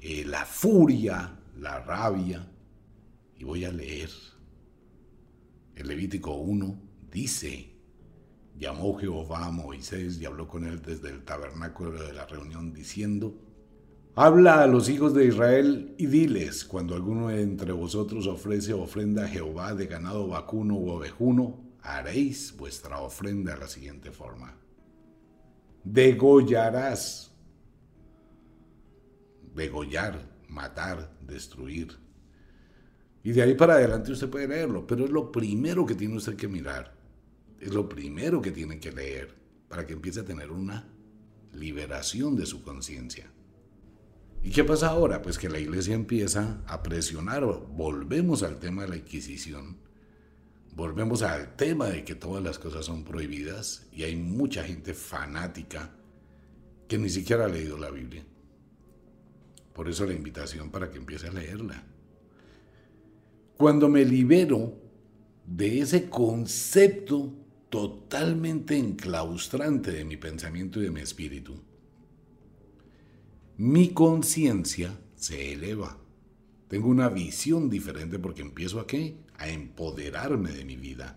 eh, 0.00 0.24
la 0.26 0.44
furia, 0.44 1.36
la 1.58 1.80
rabia, 1.80 2.46
y 3.38 3.44
voy 3.44 3.64
a 3.64 3.72
leer. 3.72 4.10
El 5.76 5.86
Levítico 5.86 6.34
1 6.34 6.80
dice, 7.12 7.70
llamó 8.58 8.98
Jehová 8.98 9.46
a 9.46 9.50
Moisés 9.52 10.18
y 10.20 10.24
habló 10.24 10.48
con 10.48 10.66
él 10.66 10.82
desde 10.82 11.10
el 11.10 11.24
tabernáculo 11.24 11.92
de 11.92 12.12
la 12.12 12.26
reunión 12.26 12.72
diciendo, 12.72 13.34
Habla 14.16 14.62
a 14.62 14.66
los 14.66 14.88
hijos 14.88 15.14
de 15.14 15.26
Israel 15.26 15.94
y 15.98 16.06
diles, 16.06 16.64
cuando 16.64 16.94
alguno 16.94 17.30
entre 17.30 17.70
vosotros 17.72 18.26
ofrece 18.26 18.72
ofrenda 18.72 19.26
a 19.26 19.28
Jehová 19.28 19.74
de 19.74 19.86
ganado 19.86 20.26
vacuno 20.26 20.74
u 20.74 20.88
ovejuno, 20.88 21.60
haréis 21.82 22.56
vuestra 22.56 22.98
ofrenda 23.00 23.54
de 23.54 23.60
la 23.60 23.68
siguiente 23.68 24.10
forma. 24.10 24.56
Degollarás 25.84 27.26
degollar, 29.56 30.20
matar, 30.48 31.10
destruir. 31.26 31.98
Y 33.26 33.32
de 33.32 33.42
ahí 33.42 33.54
para 33.54 33.74
adelante 33.74 34.12
usted 34.12 34.30
puede 34.30 34.46
leerlo, 34.46 34.86
pero 34.86 35.04
es 35.04 35.10
lo 35.10 35.32
primero 35.32 35.84
que 35.84 35.96
tiene 35.96 36.14
usted 36.14 36.36
que 36.36 36.46
mirar, 36.46 36.94
es 37.58 37.74
lo 37.74 37.88
primero 37.88 38.40
que 38.40 38.52
tiene 38.52 38.78
que 38.78 38.92
leer 38.92 39.34
para 39.68 39.84
que 39.84 39.94
empiece 39.94 40.20
a 40.20 40.24
tener 40.24 40.52
una 40.52 40.86
liberación 41.52 42.36
de 42.36 42.46
su 42.46 42.62
conciencia. 42.62 43.28
¿Y 44.44 44.50
qué 44.50 44.62
pasa 44.62 44.90
ahora? 44.90 45.22
Pues 45.22 45.38
que 45.38 45.48
la 45.48 45.58
iglesia 45.58 45.96
empieza 45.96 46.62
a 46.68 46.84
presionar, 46.84 47.44
volvemos 47.44 48.44
al 48.44 48.60
tema 48.60 48.82
de 48.82 48.90
la 48.90 48.96
Inquisición, 48.96 49.76
volvemos 50.76 51.22
al 51.22 51.56
tema 51.56 51.86
de 51.86 52.04
que 52.04 52.14
todas 52.14 52.44
las 52.44 52.60
cosas 52.60 52.86
son 52.86 53.02
prohibidas 53.02 53.88
y 53.90 54.04
hay 54.04 54.14
mucha 54.14 54.62
gente 54.62 54.94
fanática 54.94 55.90
que 56.86 56.96
ni 56.96 57.10
siquiera 57.10 57.46
ha 57.46 57.48
leído 57.48 57.76
la 57.76 57.90
Biblia. 57.90 58.24
Por 59.72 59.88
eso 59.88 60.06
la 60.06 60.14
invitación 60.14 60.70
para 60.70 60.92
que 60.92 60.98
empiece 60.98 61.26
a 61.26 61.32
leerla. 61.32 61.95
Cuando 63.56 63.88
me 63.88 64.04
libero 64.04 64.74
de 65.46 65.80
ese 65.80 66.08
concepto 66.08 67.32
totalmente 67.70 68.76
enclaustrante 68.76 69.92
de 69.92 70.04
mi 70.04 70.16
pensamiento 70.16 70.80
y 70.80 70.84
de 70.84 70.90
mi 70.90 71.00
espíritu, 71.00 71.54
mi 73.58 73.90
conciencia 73.90 74.98
se 75.14 75.52
eleva. 75.52 75.98
Tengo 76.68 76.88
una 76.88 77.08
visión 77.08 77.70
diferente 77.70 78.18
porque 78.18 78.42
empiezo 78.42 78.80
a 78.80 78.86
qué? 78.86 79.16
A 79.38 79.48
empoderarme 79.48 80.52
de 80.52 80.64
mi 80.64 80.76
vida 80.76 81.16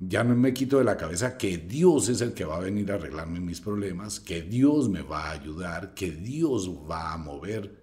ya 0.00 0.22
no 0.22 0.36
me 0.36 0.54
quito 0.54 0.78
de 0.78 0.84
la 0.84 0.96
cabeza 0.96 1.36
que 1.36 1.58
Dios 1.58 2.08
es 2.08 2.20
el 2.20 2.32
que 2.32 2.44
va 2.44 2.56
a 2.56 2.60
venir 2.60 2.92
a 2.92 2.94
arreglarme 2.94 3.40
mis 3.40 3.60
problemas, 3.60 4.20
que 4.20 4.42
Dios 4.42 4.88
me 4.88 5.02
va 5.02 5.28
a 5.28 5.32
ayudar, 5.32 5.94
que 5.94 6.12
Dios 6.12 6.70
va 6.88 7.12
a 7.12 7.18
mover, 7.18 7.82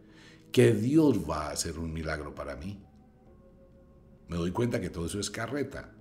que 0.52 0.74
Dios 0.74 1.30
va 1.30 1.48
a 1.48 1.52
hacer 1.52 1.78
un 1.78 1.92
milagro 1.92 2.34
para 2.34 2.56
mí. 2.56 2.85
Me 4.28 4.38
doy 4.38 4.52
cuenta 4.52 4.82
que 4.82 4.90
todo 4.90 5.06
eso 5.06 5.20
es 5.20 5.30
carreta. 5.30 5.94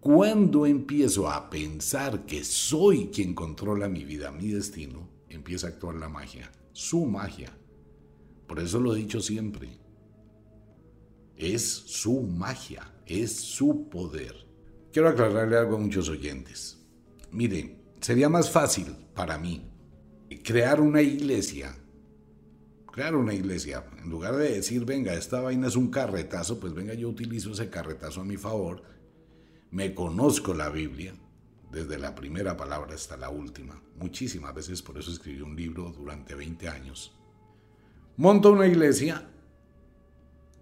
Cuando 0.00 0.66
empiezo 0.66 1.28
a 1.28 1.50
pensar 1.50 2.24
que 2.24 2.44
soy 2.44 3.08
quien 3.08 3.34
controla 3.34 3.88
mi 3.88 4.04
vida, 4.04 4.30
mi 4.30 4.48
destino, 4.48 5.08
empieza 5.28 5.66
a 5.66 5.70
actuar 5.70 5.96
la 5.96 6.08
magia, 6.08 6.50
su 6.72 7.04
magia. 7.04 7.52
Por 8.46 8.60
eso 8.60 8.80
lo 8.80 8.94
he 8.94 8.98
dicho 8.98 9.20
siempre. 9.20 9.78
Es 11.36 11.64
su 11.64 12.22
magia, 12.22 12.92
es 13.06 13.36
su 13.36 13.88
poder. 13.88 14.34
Quiero 14.92 15.08
aclararle 15.08 15.56
algo 15.56 15.76
a 15.76 15.80
muchos 15.80 16.08
oyentes. 16.08 16.78
Miren, 17.30 17.82
sería 18.00 18.28
más 18.28 18.50
fácil 18.50 18.96
para 19.14 19.36
mí 19.38 19.68
crear 20.44 20.80
una 20.80 21.02
iglesia, 21.02 21.76
crear 22.92 23.14
una 23.14 23.34
iglesia, 23.34 23.84
en 24.02 24.10
lugar 24.10 24.36
de 24.36 24.50
decir, 24.50 24.84
venga, 24.84 25.14
esta 25.14 25.40
vaina 25.40 25.68
es 25.68 25.76
un 25.76 25.90
carretazo, 25.90 26.58
pues 26.58 26.74
venga, 26.74 26.94
yo 26.94 27.08
utilizo 27.08 27.52
ese 27.52 27.70
carretazo 27.70 28.22
a 28.22 28.24
mi 28.24 28.36
favor, 28.36 28.82
me 29.70 29.94
conozco 29.94 30.54
la 30.54 30.68
Biblia, 30.70 31.14
desde 31.70 31.98
la 31.98 32.14
primera 32.14 32.56
palabra 32.56 32.94
hasta 32.94 33.16
la 33.16 33.28
última, 33.28 33.80
muchísimas 33.96 34.54
veces, 34.54 34.82
por 34.82 34.98
eso 34.98 35.10
escribí 35.10 35.42
un 35.42 35.54
libro 35.54 35.92
durante 35.96 36.34
20 36.34 36.68
años. 36.68 37.14
Monto 38.16 38.50
una 38.50 38.66
iglesia 38.66 39.28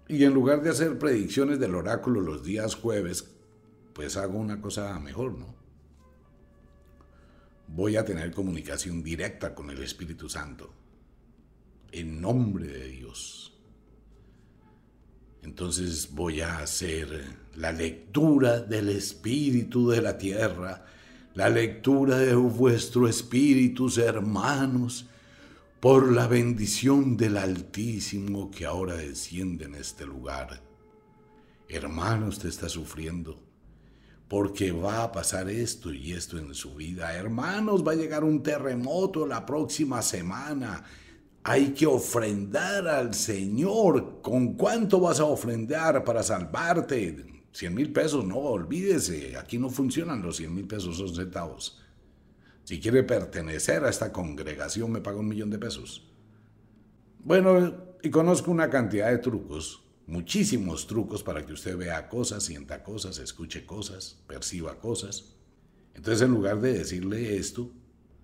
y 0.07 0.23
en 0.23 0.33
lugar 0.33 0.61
de 0.61 0.69
hacer 0.69 0.99
predicciones 0.99 1.59
del 1.59 1.75
oráculo 1.75 2.21
los 2.21 2.43
días 2.43 2.75
jueves, 2.75 3.31
pues 3.93 4.15
hago 4.17 4.37
una 4.37 4.61
cosa 4.61 4.99
mejor, 4.99 5.37
¿no? 5.37 5.55
Voy 7.67 7.95
a 7.97 8.05
tener 8.05 8.31
comunicación 8.31 9.03
directa 9.03 9.55
con 9.55 9.69
el 9.69 9.81
Espíritu 9.81 10.29
Santo, 10.29 10.71
en 11.91 12.21
nombre 12.21 12.67
de 12.67 12.87
Dios. 12.87 13.53
Entonces 15.43 16.09
voy 16.11 16.41
a 16.41 16.59
hacer 16.59 17.23
la 17.55 17.71
lectura 17.71 18.59
del 18.59 18.89
Espíritu 18.89 19.89
de 19.89 20.01
la 20.01 20.17
tierra, 20.17 20.85
la 21.33 21.49
lectura 21.49 22.17
de 22.17 22.35
vuestro 22.35 23.07
Espíritu, 23.07 23.89
hermanos, 23.97 25.05
por 25.79 26.11
la 26.11 26.27
bendición 26.27 27.15
del 27.15 27.37
Altísimo 27.37 28.49
que 28.51 28.65
ahora 28.65 28.95
desciende 28.95 29.65
en 29.65 29.75
este 29.75 30.05
lugar. 30.05 30.61
Hermanos, 31.69 32.39
te 32.39 32.47
está 32.47 32.67
sufriendo, 32.67 33.41
porque 34.27 34.71
va 34.71 35.03
a 35.03 35.11
pasar 35.11 35.49
esto 35.49 35.93
y 35.93 36.13
esto 36.13 36.37
en 36.37 36.53
su 36.53 36.75
vida. 36.75 37.13
Hermanos, 37.13 37.87
va 37.87 37.91
a 37.91 37.95
llegar 37.95 38.23
un 38.23 38.41
terremoto 38.41 39.27
la 39.27 39.45
próxima 39.45 40.01
semana. 40.01 40.83
Hay 41.49 41.69
que 41.69 41.85
ofrendar 41.85 42.89
al 42.89 43.13
Señor. 43.13 44.21
¿Con 44.21 44.55
cuánto 44.55 44.99
vas 44.99 45.21
a 45.21 45.25
ofrendar 45.25 46.03
para 46.03 46.21
salvarte? 46.21 47.25
Cien 47.53 47.73
mil 47.73 47.93
pesos, 47.93 48.25
no, 48.25 48.35
olvídese. 48.35 49.37
Aquí 49.37 49.57
no 49.57 49.69
funcionan 49.69 50.21
los 50.21 50.35
cien 50.35 50.53
mil 50.53 50.67
pesos, 50.67 50.97
son 50.97 51.15
centavos. 51.15 51.79
Si 52.65 52.81
quiere 52.81 53.01
pertenecer 53.03 53.85
a 53.85 53.89
esta 53.89 54.11
congregación, 54.11 54.91
me 54.91 54.99
paga 54.99 55.19
un 55.19 55.29
millón 55.29 55.49
de 55.49 55.57
pesos. 55.57 56.11
Bueno, 57.23 57.95
y 58.03 58.09
conozco 58.09 58.51
una 58.51 58.69
cantidad 58.69 59.09
de 59.09 59.19
trucos, 59.19 59.85
muchísimos 60.05 60.85
trucos 60.85 61.23
para 61.23 61.45
que 61.45 61.53
usted 61.53 61.77
vea 61.77 62.09
cosas, 62.09 62.43
sienta 62.43 62.83
cosas, 62.83 63.19
escuche 63.19 63.65
cosas, 63.65 64.21
perciba 64.27 64.81
cosas. 64.81 65.37
Entonces, 65.95 66.23
en 66.23 66.31
lugar 66.31 66.59
de 66.59 66.79
decirle 66.79 67.37
esto, 67.37 67.71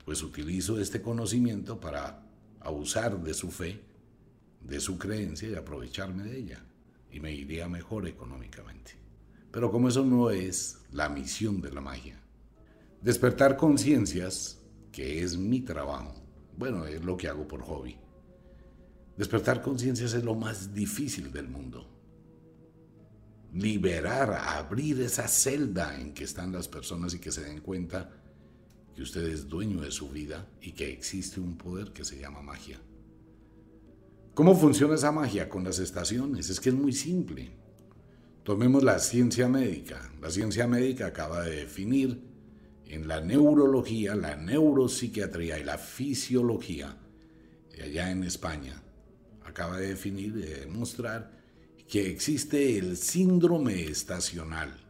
pues 0.03 0.22
utilizo 0.24 0.77
este 0.77 1.01
conocimiento 1.01 1.80
para 1.80 2.23
abusar 2.63 3.22
de 3.22 3.34
su 3.34 3.51
fe, 3.51 3.82
de 4.62 4.79
su 4.79 4.98
creencia 4.98 5.50
y 5.50 5.55
aprovecharme 5.55 6.24
de 6.24 6.38
ella. 6.38 6.65
Y 7.12 7.20
me 7.20 7.32
iría 7.32 7.67
mejor 7.70 8.08
económicamente. 8.08 8.93
Pero 9.51 9.72
como 9.72 9.89
eso 9.89 10.03
no 10.03 10.32
es 10.32 10.79
la 10.91 11.10
misión 11.10 11.62
de 11.62 11.72
la 11.72 11.82
magia, 11.82 12.24
Despertar 13.03 13.58
conciencias, 13.58 14.62
que 14.89 15.22
es 15.22 15.38
mi 15.38 15.60
trabajo, 15.60 16.15
bueno, 16.58 16.86
es 16.86 17.03
lo 17.03 17.17
que 17.17 17.27
hago 17.27 17.46
por 17.46 17.62
hobby. 17.62 17.98
Despertar 19.17 19.62
conciencias 19.62 20.13
es 20.13 20.24
lo 20.24 20.36
más 20.36 20.74
difícil 20.74 21.29
del 21.29 21.50
mundo. 21.50 21.86
Liberar, 23.51 24.32
abrir 24.32 25.01
esa 25.01 25.27
celda 25.27 26.00
en 26.00 26.13
que 26.13 26.24
están 26.24 26.53
las 26.53 26.70
personas 26.70 27.13
y 27.13 27.20
que 27.20 27.34
se 27.34 27.43
den 27.43 27.60
cuenta 27.60 28.10
que 28.95 29.01
usted 29.01 29.23
es 29.25 29.47
dueño 29.47 29.81
de 29.81 29.91
su 29.91 30.09
vida 30.09 30.47
y 30.62 30.71
que 30.71 30.91
existe 30.91 31.39
un 31.39 31.57
poder 31.57 31.91
que 31.93 32.05
se 32.05 32.19
llama 32.19 32.41
magia. 32.41 32.79
¿Cómo 34.33 34.55
funciona 34.55 34.95
esa 34.95 35.12
magia 35.12 35.50
con 35.50 35.63
las 35.63 35.79
estaciones? 35.79 36.50
Es 36.50 36.59
que 36.59 36.70
es 36.70 36.75
muy 36.75 36.94
simple. 36.94 37.51
Tomemos 38.44 38.83
la 38.83 39.00
ciencia 39.00 39.48
médica. 39.48 40.11
La 40.22 40.29
ciencia 40.29 40.68
médica 40.68 41.07
acaba 41.07 41.44
de 41.44 41.57
definir 41.57 42.22
en 42.87 43.07
la 43.07 43.22
neurología, 43.22 44.15
la 44.15 44.35
neuropsiquiatría 44.35 45.59
y 45.59 45.63
la 45.63 45.77
fisiología, 45.77 46.98
allá 47.81 48.11
en 48.11 48.24
España, 48.24 48.81
acaba 49.44 49.77
de 49.77 49.89
definir, 49.89 50.33
de 50.33 50.61
demostrar 50.61 51.31
que 51.87 52.09
existe 52.09 52.77
el 52.77 52.98
síndrome 52.98 53.85
estacional. 53.85 54.82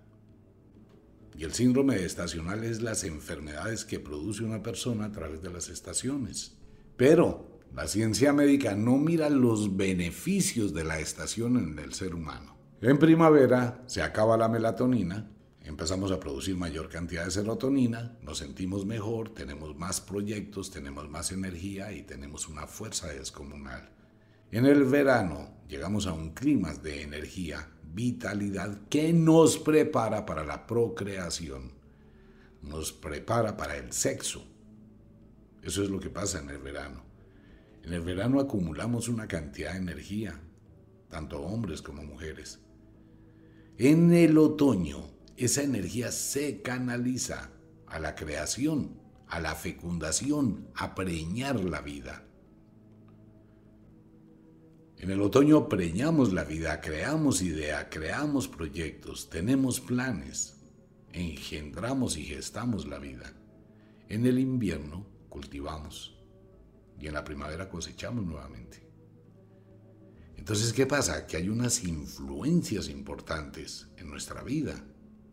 Y 1.37 1.43
el 1.43 1.53
síndrome 1.53 2.03
estacional 2.03 2.63
es 2.63 2.81
las 2.81 3.03
enfermedades 3.03 3.85
que 3.85 3.99
produce 3.99 4.43
una 4.43 4.61
persona 4.61 5.05
a 5.05 5.11
través 5.11 5.41
de 5.41 5.51
las 5.51 5.69
estaciones. 5.69 6.57
Pero 6.97 7.59
la 7.73 7.87
ciencia 7.87 8.33
médica 8.33 8.75
no 8.75 8.97
mira 8.97 9.29
los 9.29 9.75
beneficios 9.75 10.73
de 10.73 10.83
la 10.83 10.99
estación 10.99 11.57
en 11.57 11.79
el 11.79 11.93
ser 11.93 12.13
humano. 12.13 12.55
En 12.81 12.99
primavera 12.99 13.83
se 13.87 14.01
acaba 14.01 14.37
la 14.37 14.49
melatonina 14.49 15.29
empezamos 15.63 16.11
a 16.11 16.19
producir 16.19 16.57
mayor 16.57 16.89
cantidad 16.89 17.25
de 17.25 17.31
serotonina, 17.31 18.17
nos 18.21 18.39
sentimos 18.39 18.85
mejor, 18.85 19.33
tenemos 19.33 19.75
más 19.77 20.01
proyectos, 20.01 20.71
tenemos 20.71 21.09
más 21.09 21.31
energía 21.31 21.91
y 21.93 22.03
tenemos 22.03 22.47
una 22.47 22.67
fuerza 22.67 23.07
descomunal. 23.07 23.89
En 24.51 24.65
el 24.65 24.83
verano 24.83 25.49
llegamos 25.67 26.05
a 26.05 26.13
un 26.13 26.33
clima 26.33 26.73
de 26.73 27.01
energía, 27.01 27.69
vitalidad 27.93 28.87
que 28.89 29.13
nos 29.13 29.57
prepara 29.57 30.25
para 30.25 30.43
la 30.43 30.65
procreación, 30.65 31.71
nos 32.61 32.91
prepara 32.91 33.55
para 33.55 33.77
el 33.77 33.91
sexo. 33.93 34.45
Eso 35.61 35.83
es 35.83 35.89
lo 35.89 35.99
que 35.99 36.09
pasa 36.09 36.39
en 36.39 36.49
el 36.49 36.57
verano. 36.57 37.03
En 37.83 37.93
el 37.93 38.01
verano 38.01 38.39
acumulamos 38.39 39.07
una 39.07 39.27
cantidad 39.27 39.73
de 39.73 39.79
energía, 39.79 40.39
tanto 41.09 41.41
hombres 41.41 41.81
como 41.81 42.03
mujeres. 42.03 42.59
En 43.77 44.13
el 44.13 44.37
otoño 44.37 45.13
esa 45.37 45.63
energía 45.63 46.11
se 46.11 46.61
canaliza 46.61 47.49
a 47.87 47.99
la 47.99 48.15
creación, 48.15 48.99
a 49.27 49.39
la 49.39 49.55
fecundación, 49.55 50.67
a 50.75 50.95
preñar 50.95 51.59
la 51.59 51.81
vida. 51.81 52.23
En 55.03 55.11
el 55.11 55.19
otoño 55.19 55.67
preñamos 55.67 56.31
la 56.31 56.45
vida, 56.45 56.79
creamos 56.79 57.41
idea, 57.41 57.89
creamos 57.89 58.47
proyectos, 58.47 59.29
tenemos 59.29 59.81
planes, 59.81 60.61
engendramos 61.11 62.15
y 62.15 62.23
gestamos 62.23 62.87
la 62.87 62.99
vida. 62.99 63.33
En 64.07 64.25
el 64.25 64.39
invierno 64.39 65.05
cultivamos 65.27 66.17
y 66.97 67.07
en 67.07 67.15
la 67.15 67.25
primavera 67.25 67.67
cosechamos 67.67 68.25
nuevamente. 68.25 68.89
Entonces, 70.37 70.71
¿qué 70.71 70.85
pasa? 70.85 71.27
Que 71.27 71.35
hay 71.35 71.49
unas 71.49 71.83
influencias 71.83 72.87
importantes 72.87 73.89
en 73.97 74.09
nuestra 74.09 74.41
vida 74.41 74.85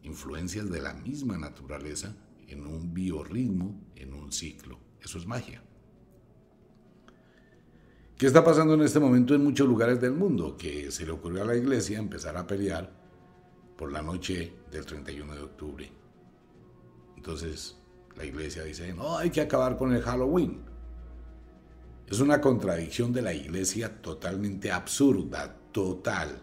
influencias 0.03 0.69
de 0.69 0.83
la 0.83 0.95
misma 0.95 1.39
naturaleza 1.39 2.17
en 2.49 2.67
un 2.67 2.93
biorritmo, 2.93 3.81
en 3.95 4.15
un 4.15 4.33
ciclo. 4.33 4.81
Eso 5.01 5.17
es 5.17 5.27
magia. 5.27 5.63
¿Qué 8.21 8.27
está 8.27 8.45
pasando 8.45 8.75
en 8.75 8.83
este 8.83 9.01
momento 9.01 9.35
en 9.35 9.43
muchos 9.43 9.67
lugares 9.67 9.99
del 9.99 10.13
mundo? 10.13 10.55
Que 10.55 10.91
se 10.91 11.07
le 11.07 11.11
ocurrió 11.11 11.41
a 11.41 11.47
la 11.47 11.57
iglesia 11.57 11.99
empezar 11.99 12.37
a 12.37 12.47
pelear 12.47 12.93
por 13.79 13.91
la 13.91 14.03
noche 14.03 14.53
del 14.71 14.85
31 14.85 15.35
de 15.37 15.41
octubre. 15.41 15.93
Entonces 17.17 17.79
la 18.19 18.27
iglesia 18.27 18.63
dice, 18.63 18.93
no, 18.93 19.17
hay 19.17 19.31
que 19.31 19.41
acabar 19.41 19.79
con 19.79 19.95
el 19.95 20.03
Halloween. 20.03 20.61
Es 22.11 22.21
una 22.21 22.43
contradicción 22.43 23.11
de 23.15 23.23
la 23.23 23.33
iglesia 23.33 24.03
totalmente 24.03 24.71
absurda, 24.71 25.57
total. 25.73 26.43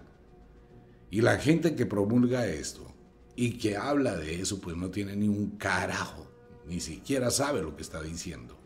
Y 1.11 1.21
la 1.21 1.37
gente 1.37 1.75
que 1.75 1.85
promulga 1.85 2.47
esto 2.47 2.91
y 3.35 3.59
que 3.59 3.77
habla 3.77 4.15
de 4.15 4.41
eso, 4.41 4.59
pues 4.59 4.75
no 4.75 4.89
tiene 4.89 5.15
ni 5.15 5.27
un 5.27 5.57
carajo, 5.57 6.27
ni 6.65 6.79
siquiera 6.79 7.29
sabe 7.29 7.61
lo 7.61 7.75
que 7.75 7.83
está 7.83 8.01
diciendo. 8.01 8.57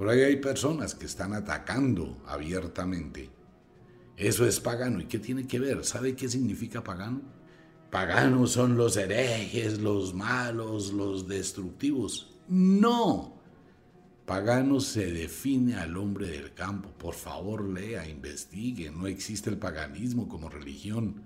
Por 0.00 0.08
ahí 0.08 0.22
hay 0.22 0.36
personas 0.36 0.94
que 0.94 1.04
están 1.04 1.34
atacando 1.34 2.22
abiertamente. 2.26 3.28
Eso 4.16 4.46
es 4.46 4.58
pagano. 4.58 4.98
¿Y 5.02 5.04
qué 5.04 5.18
tiene 5.18 5.46
que 5.46 5.58
ver? 5.58 5.84
¿Sabe 5.84 6.16
qué 6.16 6.26
significa 6.26 6.82
pagano? 6.82 7.20
Paganos 7.90 8.52
son 8.52 8.78
los 8.78 8.96
herejes, 8.96 9.78
los 9.78 10.14
malos, 10.14 10.94
los 10.94 11.28
destructivos. 11.28 12.34
No. 12.48 13.42
Pagano 14.24 14.80
se 14.80 15.12
define 15.12 15.74
al 15.74 15.94
hombre 15.98 16.28
del 16.28 16.54
campo. 16.54 16.88
Por 16.96 17.12
favor, 17.12 17.62
lea, 17.68 18.08
investigue. 18.08 18.90
No 18.90 19.06
existe 19.06 19.50
el 19.50 19.58
paganismo 19.58 20.28
como 20.30 20.48
religión. 20.48 21.24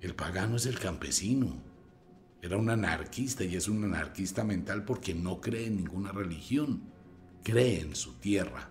El 0.00 0.16
pagano 0.16 0.56
es 0.56 0.66
el 0.66 0.80
campesino. 0.80 1.62
Era 2.42 2.56
un 2.56 2.68
anarquista 2.68 3.44
y 3.44 3.54
es 3.54 3.68
un 3.68 3.84
anarquista 3.84 4.42
mental 4.42 4.84
porque 4.84 5.14
no 5.14 5.40
cree 5.40 5.68
en 5.68 5.76
ninguna 5.76 6.10
religión. 6.10 6.92
Cree 7.44 7.80
en 7.80 7.94
su 7.94 8.14
tierra. 8.14 8.68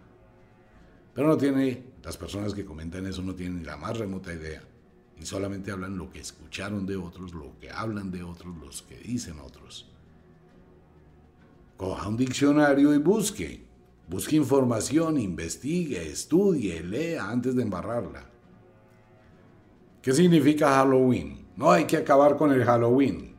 Pero 1.14 1.28
no 1.28 1.38
tiene, 1.38 1.84
las 2.04 2.18
personas 2.18 2.54
que 2.54 2.66
comentan 2.66 3.06
eso 3.06 3.22
no 3.22 3.36
tienen 3.36 3.60
ni 3.60 3.66
la 3.66 3.78
más 3.78 3.98
remota 3.98 4.34
idea. 4.34 4.64
Y 5.18 5.26
solamente 5.26 5.72
hablan 5.72 5.98
lo 5.98 6.10
que 6.10 6.20
escucharon 6.20 6.86
de 6.86 6.98
otros, 6.98 7.34
lo 7.34 7.58
que 7.60 7.70
hablan 7.70 8.12
de 8.12 8.24
otros, 8.24 8.58
los 8.58 8.82
que 8.82 8.98
dicen 8.98 9.40
otros. 9.40 9.90
coja 11.78 12.10
un 12.10 12.18
diccionario 12.18 12.94
y 12.94 12.98
busque. 12.98 13.64
Busque 14.08 14.36
información, 14.36 15.18
investigue, 15.18 16.10
estudie, 16.12 16.84
lea 16.84 17.30
antes 17.30 17.56
de 17.56 17.62
embarrarla. 17.62 18.30
¿Qué 20.02 20.12
significa 20.12 20.76
Halloween? 20.76 21.46
No 21.56 21.72
hay 21.72 21.86
que 21.86 21.98
acabar 21.98 22.36
con 22.36 22.52
el 22.52 22.66
Halloween. 22.66 23.33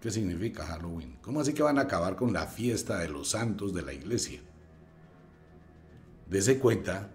¿Qué 0.00 0.10
significa 0.10 0.64
Halloween? 0.66 1.18
¿Cómo 1.22 1.40
así 1.40 1.54
que 1.54 1.62
van 1.62 1.78
a 1.78 1.82
acabar 1.82 2.16
con 2.16 2.32
la 2.32 2.46
fiesta 2.46 2.98
de 2.98 3.08
los 3.08 3.30
santos 3.30 3.72
de 3.72 3.82
la 3.82 3.92
iglesia? 3.92 4.40
Dese 6.28 6.58
cuenta 6.58 7.10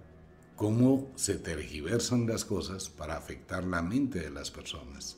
cómo 0.56 1.12
se 1.16 1.36
tergiversan 1.36 2.28
las 2.28 2.46
cosas 2.46 2.90
para 2.90 3.18
afectar 3.18 3.64
la 3.64 3.82
mente 3.82 4.20
de 4.20 4.30
las 4.30 4.52
personas. 4.52 5.18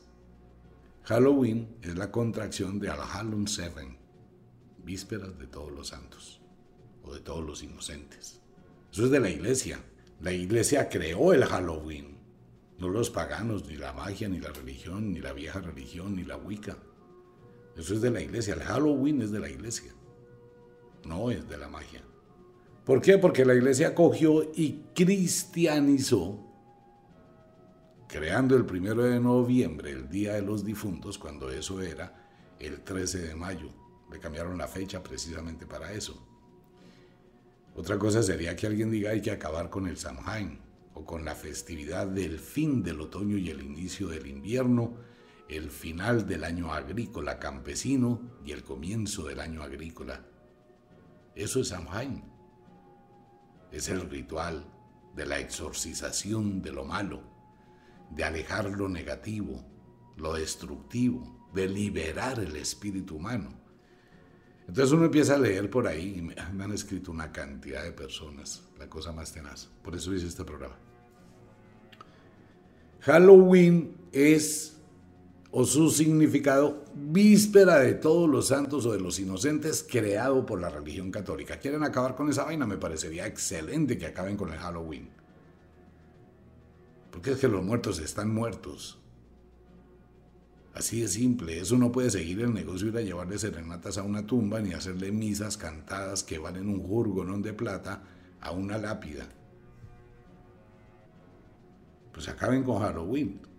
Halloween 1.03 1.75
es 1.81 1.97
la 1.97 2.11
contracción 2.11 2.79
de 2.79 2.89
Al 2.89 2.99
Halloween 2.99 3.47
Seven, 3.47 3.97
vísperas 4.83 5.37
de 5.37 5.47
todos 5.47 5.71
los 5.71 5.89
santos 5.89 6.41
o 7.03 7.13
de 7.13 7.19
todos 7.19 7.45
los 7.45 7.61
inocentes. 7.61 8.39
Eso 8.91 9.05
es 9.05 9.11
de 9.11 9.19
la 9.19 9.29
iglesia. 9.29 9.79
La 10.21 10.31
iglesia 10.31 10.87
creó 10.87 11.33
el 11.33 11.43
Halloween, 11.43 12.17
no 12.79 12.87
los 12.89 13.09
paganos, 13.09 13.67
ni 13.67 13.75
la 13.75 13.93
magia, 13.93 14.29
ni 14.29 14.39
la 14.39 14.51
religión, 14.51 15.13
ni 15.13 15.19
la 15.19 15.33
vieja 15.33 15.59
religión, 15.59 16.15
ni 16.15 16.23
la 16.23 16.37
Wicca. 16.37 16.77
Eso 17.75 17.93
es 17.93 18.01
de 18.01 18.11
la 18.11 18.21
iglesia. 18.21 18.53
El 18.53 18.61
Halloween 18.61 19.21
es 19.21 19.31
de 19.31 19.39
la 19.39 19.49
iglesia, 19.49 19.93
no 21.05 21.31
es 21.31 21.47
de 21.47 21.57
la 21.57 21.67
magia. 21.67 22.03
¿Por 22.85 23.01
qué? 23.01 23.17
Porque 23.17 23.45
la 23.45 23.55
iglesia 23.55 23.95
cogió 23.95 24.43
y 24.55 24.83
cristianizó 24.93 26.53
creando 28.07 28.55
el 28.55 28.65
primero 28.65 29.03
de 29.03 29.19
noviembre, 29.19 29.91
el 29.91 30.07
Día 30.07 30.33
de 30.33 30.43
los 30.43 30.63
Difuntos, 30.63 31.17
cuando 31.17 31.49
eso 31.49 31.81
era 31.81 32.29
el 32.59 32.81
13 32.81 33.19
de 33.19 33.35
mayo. 33.35 33.69
Le 34.11 34.19
cambiaron 34.19 34.57
la 34.57 34.67
fecha 34.67 35.01
precisamente 35.01 35.65
para 35.65 35.91
eso. 35.93 36.27
Otra 37.75 37.97
cosa 37.97 38.21
sería 38.21 38.55
que 38.55 38.67
alguien 38.67 38.91
diga 38.91 39.09
hay 39.09 39.21
que 39.21 39.31
acabar 39.31 39.71
con 39.71 39.87
el 39.87 39.97
Samhain 39.97 40.59
o 40.93 41.03
con 41.03 41.25
la 41.25 41.33
festividad 41.33 42.05
del 42.05 42.37
fin 42.37 42.83
del 42.83 43.01
otoño 43.01 43.35
y 43.37 43.49
el 43.49 43.63
inicio 43.63 44.07
del 44.07 44.27
invierno, 44.27 44.93
el 45.49 45.69
final 45.69 46.27
del 46.27 46.43
año 46.43 46.73
agrícola 46.73 47.39
campesino 47.39 48.39
y 48.45 48.51
el 48.51 48.63
comienzo 48.63 49.25
del 49.25 49.39
año 49.39 49.63
agrícola. 49.63 50.25
Eso 51.35 51.61
es 51.61 51.69
Samhain. 51.69 52.23
Es 53.71 53.89
el 53.89 54.09
ritual 54.09 54.65
de 55.15 55.25
la 55.25 55.39
exorcización 55.39 56.61
de 56.61 56.71
lo 56.71 56.85
malo 56.85 57.33
de 58.15 58.23
alejar 58.23 58.69
lo 58.69 58.89
negativo, 58.89 59.63
lo 60.17 60.33
destructivo, 60.33 61.49
de 61.53 61.67
liberar 61.67 62.39
el 62.39 62.55
espíritu 62.55 63.15
humano. 63.15 63.53
Entonces 64.67 64.91
uno 64.93 65.05
empieza 65.05 65.35
a 65.35 65.39
leer 65.39 65.69
por 65.69 65.87
ahí 65.87 66.15
y 66.17 66.21
me, 66.21 66.35
han 66.37 66.71
escrito 66.71 67.11
una 67.11 67.31
cantidad 67.31 67.83
de 67.83 67.91
personas, 67.91 68.63
la 68.77 68.89
cosa 68.89 69.11
más 69.11 69.33
tenaz. 69.33 69.69
Por 69.83 69.95
eso 69.95 70.13
hice 70.13 70.27
este 70.27 70.45
programa. 70.45 70.77
Halloween 73.01 73.97
es, 74.11 74.81
o 75.55 75.65
su 75.65 75.91
significado, 75.91 76.83
víspera 76.95 77.77
de 77.77 77.93
todos 77.93 78.27
los 78.27 78.47
santos 78.47 78.87
o 78.87 78.91
de 78.91 78.99
los 78.99 79.19
inocentes, 79.19 79.85
creado 79.87 80.47
por 80.47 80.59
la 80.59 80.69
religión 80.69 81.11
católica. 81.11 81.59
¿Quieren 81.59 81.83
acabar 81.83 82.15
con 82.15 82.27
esa 82.27 82.43
vaina? 82.43 82.65
Me 82.65 82.77
parecería 82.77 83.27
excelente 83.27 83.99
que 83.99 84.07
acaben 84.07 84.35
con 84.35 84.51
el 84.51 84.57
Halloween. 84.57 85.09
Porque 87.11 87.33
es 87.33 87.37
que 87.37 87.47
los 87.47 87.63
muertos 87.63 87.99
están 87.99 88.33
muertos. 88.33 88.97
Así 90.73 91.01
de 91.01 91.07
simple, 91.07 91.59
eso 91.59 91.77
no 91.77 91.91
puede 91.91 92.09
seguir 92.09 92.41
el 92.41 92.51
negocio 92.51 92.87
ir 92.87 92.97
a 92.97 93.01
llevarle 93.01 93.37
serenatas 93.37 93.99
a 93.99 94.03
una 94.03 94.25
tumba 94.25 94.59
ni 94.59 94.73
hacerle 94.73 95.11
misas 95.11 95.55
cantadas 95.55 96.23
que 96.23 96.39
valen 96.39 96.67
un 96.67 96.81
jurgonón 96.81 97.43
de 97.43 97.53
plata 97.53 98.01
a 98.41 98.49
una 98.49 98.79
lápida. 98.79 99.29
Pues 102.11 102.27
acaben 102.27 102.63
con 102.63 102.79
Halloween. 102.79 103.52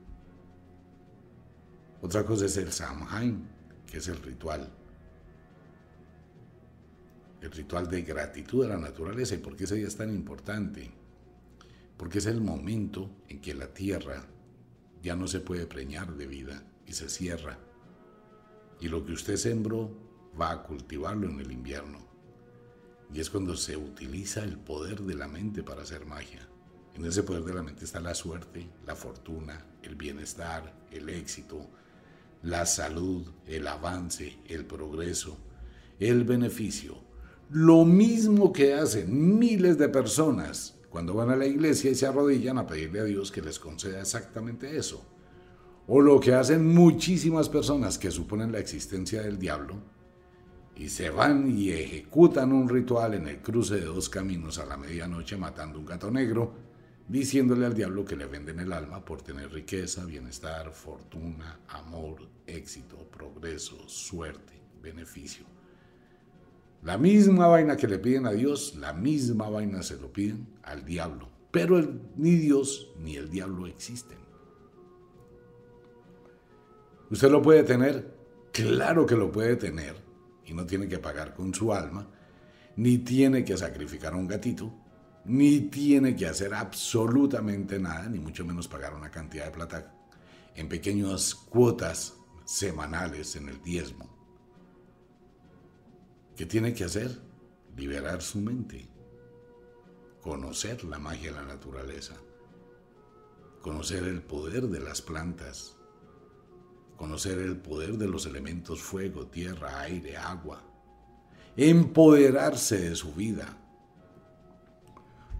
Otra 2.05 2.25
cosa 2.25 2.45
es 2.47 2.57
el 2.59 2.71
Samhain, 2.71 3.49
que 3.87 3.99
es 3.99 4.09
el 4.09 4.19
ritual. 4.19 4.71
El 7.41 7.51
ritual 7.51 7.89
de 7.89 8.03
gratitud 8.03 8.65
a 8.65 8.69
la 8.69 8.77
naturaleza. 8.77 9.35
¿Y 9.35 9.39
por 9.39 9.57
qué 9.57 9.65
ese 9.65 9.77
día 9.77 9.89
es 9.89 9.97
tan 9.97 10.15
importante? 10.15 10.91
porque 11.97 12.19
es 12.19 12.27
el 12.27 12.41
momento 12.41 13.11
en 13.29 13.41
que 13.41 13.55
la 13.55 13.69
tierra 13.73 14.27
ya 15.03 15.15
no 15.15 15.27
se 15.27 15.41
puede 15.41 15.67
preñar 15.67 16.15
de 16.15 16.27
vida 16.27 16.63
y 16.87 16.93
se 16.93 17.09
cierra. 17.09 17.59
Y 18.81 18.89
lo 18.89 19.05
que 19.05 19.13
usted 19.13 19.37
sembró 19.37 19.91
va 20.41 20.51
a 20.51 20.63
cultivarlo 20.63 21.29
en 21.29 21.41
el 21.41 21.53
invierno. 21.53 21.99
Y 23.13 23.21
es 23.21 23.31
cuando 23.31 23.57
se 23.57 23.77
utiliza 23.77 24.43
el 24.43 24.59
poder 24.59 25.03
de 25.03 25.15
la 25.15 25.29
mente 25.29 25.63
para 25.63 25.83
hacer 25.83 26.05
magia. 26.05 26.49
En 26.95 27.05
ese 27.05 27.23
poder 27.23 27.45
de 27.45 27.55
la 27.55 27.63
mente 27.63 27.85
está 27.85 28.01
la 28.01 28.15
suerte, 28.15 28.69
la 28.87 28.97
fortuna, 28.97 29.65
el 29.83 29.95
bienestar, 29.95 30.75
el 30.91 31.09
éxito, 31.09 31.69
la 32.45 32.67
salud, 32.67 33.27
el 33.47 33.67
avance, 33.67 34.37
el 34.47 34.67
progreso, 34.67 35.39
el 35.99 36.25
beneficio. 36.25 36.97
Lo 37.51 37.85
mismo 37.85 38.53
que 38.53 38.75
hacen 38.75 39.39
miles 39.39 39.79
de 39.79 39.89
personas 39.89 40.75
cuando 40.91 41.15
van 41.15 41.31
a 41.31 41.37
la 41.37 41.47
iglesia 41.47 41.91
y 41.91 41.95
se 41.95 42.07
arrodillan 42.07 42.59
a 42.59 42.67
pedirle 42.67 43.01
a 43.01 43.05
Dios 43.05 43.33
que 43.33 43.43
les 43.43 43.59
conceda 43.59 44.01
exactamente 44.01 44.77
eso. 44.77 45.05
O 45.87 46.01
lo 46.01 46.21
que 46.21 46.35
hacen 46.35 46.73
muchísimas 46.73 47.49
personas 47.49 47.99
que 47.99 48.11
suponen 48.11 48.53
la 48.53 48.59
existencia 48.59 49.23
del 49.23 49.39
diablo 49.39 49.77
y 50.77 50.89
se 50.89 51.11
van 51.11 51.51
y 51.51 51.71
ejecutan 51.71 52.53
un 52.53 52.69
ritual 52.69 53.15
en 53.15 53.29
el 53.29 53.41
cruce 53.41 53.77
de 53.77 53.87
dos 53.87 54.09
caminos 54.09 54.59
a 54.59 54.67
la 54.67 54.77
medianoche 54.77 55.37
matando 55.37 55.79
un 55.79 55.87
gato 55.87 56.11
negro, 56.11 56.53
diciéndole 57.09 57.67
al 57.67 57.75
diablo 57.75 58.05
que 58.05 58.17
le 58.17 58.27
venden 58.27 58.61
el 58.61 58.73
alma 58.73 59.05
por 59.05 59.23
tener 59.23 59.53
riqueza, 59.53 60.05
bienestar, 60.05 60.73
fortuna, 60.73 61.61
amor, 61.69 62.29
éxito, 62.47 62.97
progreso, 63.11 63.89
suerte, 63.89 64.55
beneficio. 64.83 65.45
La 66.83 66.99
misma 66.99 67.47
vaina 67.47 67.77
que 67.77 67.89
le 67.89 67.99
piden 67.99 68.27
a 68.27 68.33
Dios, 68.33 68.75
la 68.77 68.93
misma 68.93 69.49
vaina 69.49 69.83
se 69.83 69.99
lo 69.99 70.13
piden 70.13 70.47
al 70.63 70.85
diablo. 70.85 71.29
Pero 71.51 71.81
ni 72.17 72.33
Dios 72.37 72.93
ni 72.99 73.17
el 73.17 73.31
diablo 73.31 73.67
existen. 73.67 74.19
¿Usted 77.11 77.31
lo 77.31 77.41
puede 77.41 77.63
tener? 77.63 78.13
Claro 78.53 79.07
que 79.07 79.15
lo 79.15 79.31
puede 79.31 79.57
tener. 79.57 79.97
Y 80.47 80.53
no 80.53 80.67
tiene 80.67 80.89
que 80.89 80.99
pagar 80.99 81.33
con 81.33 81.55
su 81.55 81.73
alma, 81.73 82.07
ni 82.77 82.99
tiene 82.99 83.45
que 83.45 83.57
sacrificar 83.57 84.13
a 84.13 84.17
un 84.17 84.27
gatito, 84.27 84.75
ni 85.25 85.61
tiene 85.61 86.15
que 86.15 86.27
hacer 86.27 86.55
absolutamente 86.55 87.79
nada, 87.79 88.09
ni 88.09 88.19
mucho 88.19 88.45
menos 88.45 88.69
pagar 88.69 88.95
una 88.95 89.11
cantidad 89.11 89.47
de 89.47 89.51
plata 89.51 89.95
en 90.55 90.69
pequeñas 90.69 91.35
cuotas 91.35 92.15
semanales 92.45 93.37
en 93.37 93.49
el 93.49 93.63
diezmo. 93.63 94.15
¿Qué 96.37 96.47
tiene 96.47 96.75
que 96.75 96.85
hacer? 96.85 97.21
Liberar 97.77 98.23
su 98.23 98.39
mente, 98.39 98.89
conocer 100.21 100.85
la 100.85 100.99
magia 100.99 101.31
de 101.31 101.37
la 101.37 101.45
naturaleza, 101.45 102.15
conocer 103.63 104.05
el 104.05 104.23
poder 104.23 104.69
de 104.69 104.81
las 104.81 105.01
plantas, 105.01 105.77
conocer 106.97 107.39
el 107.39 107.57
poder 107.57 107.99
de 107.99 108.09
los 108.09 108.27
elementos 108.27 108.81
fuego, 108.81 109.27
tierra, 109.27 109.81
aire, 109.81 110.17
agua, 110.17 110.63
empoderarse 111.57 112.91
de 112.91 112.97
su 112.97 113.13
vida. 113.15 113.64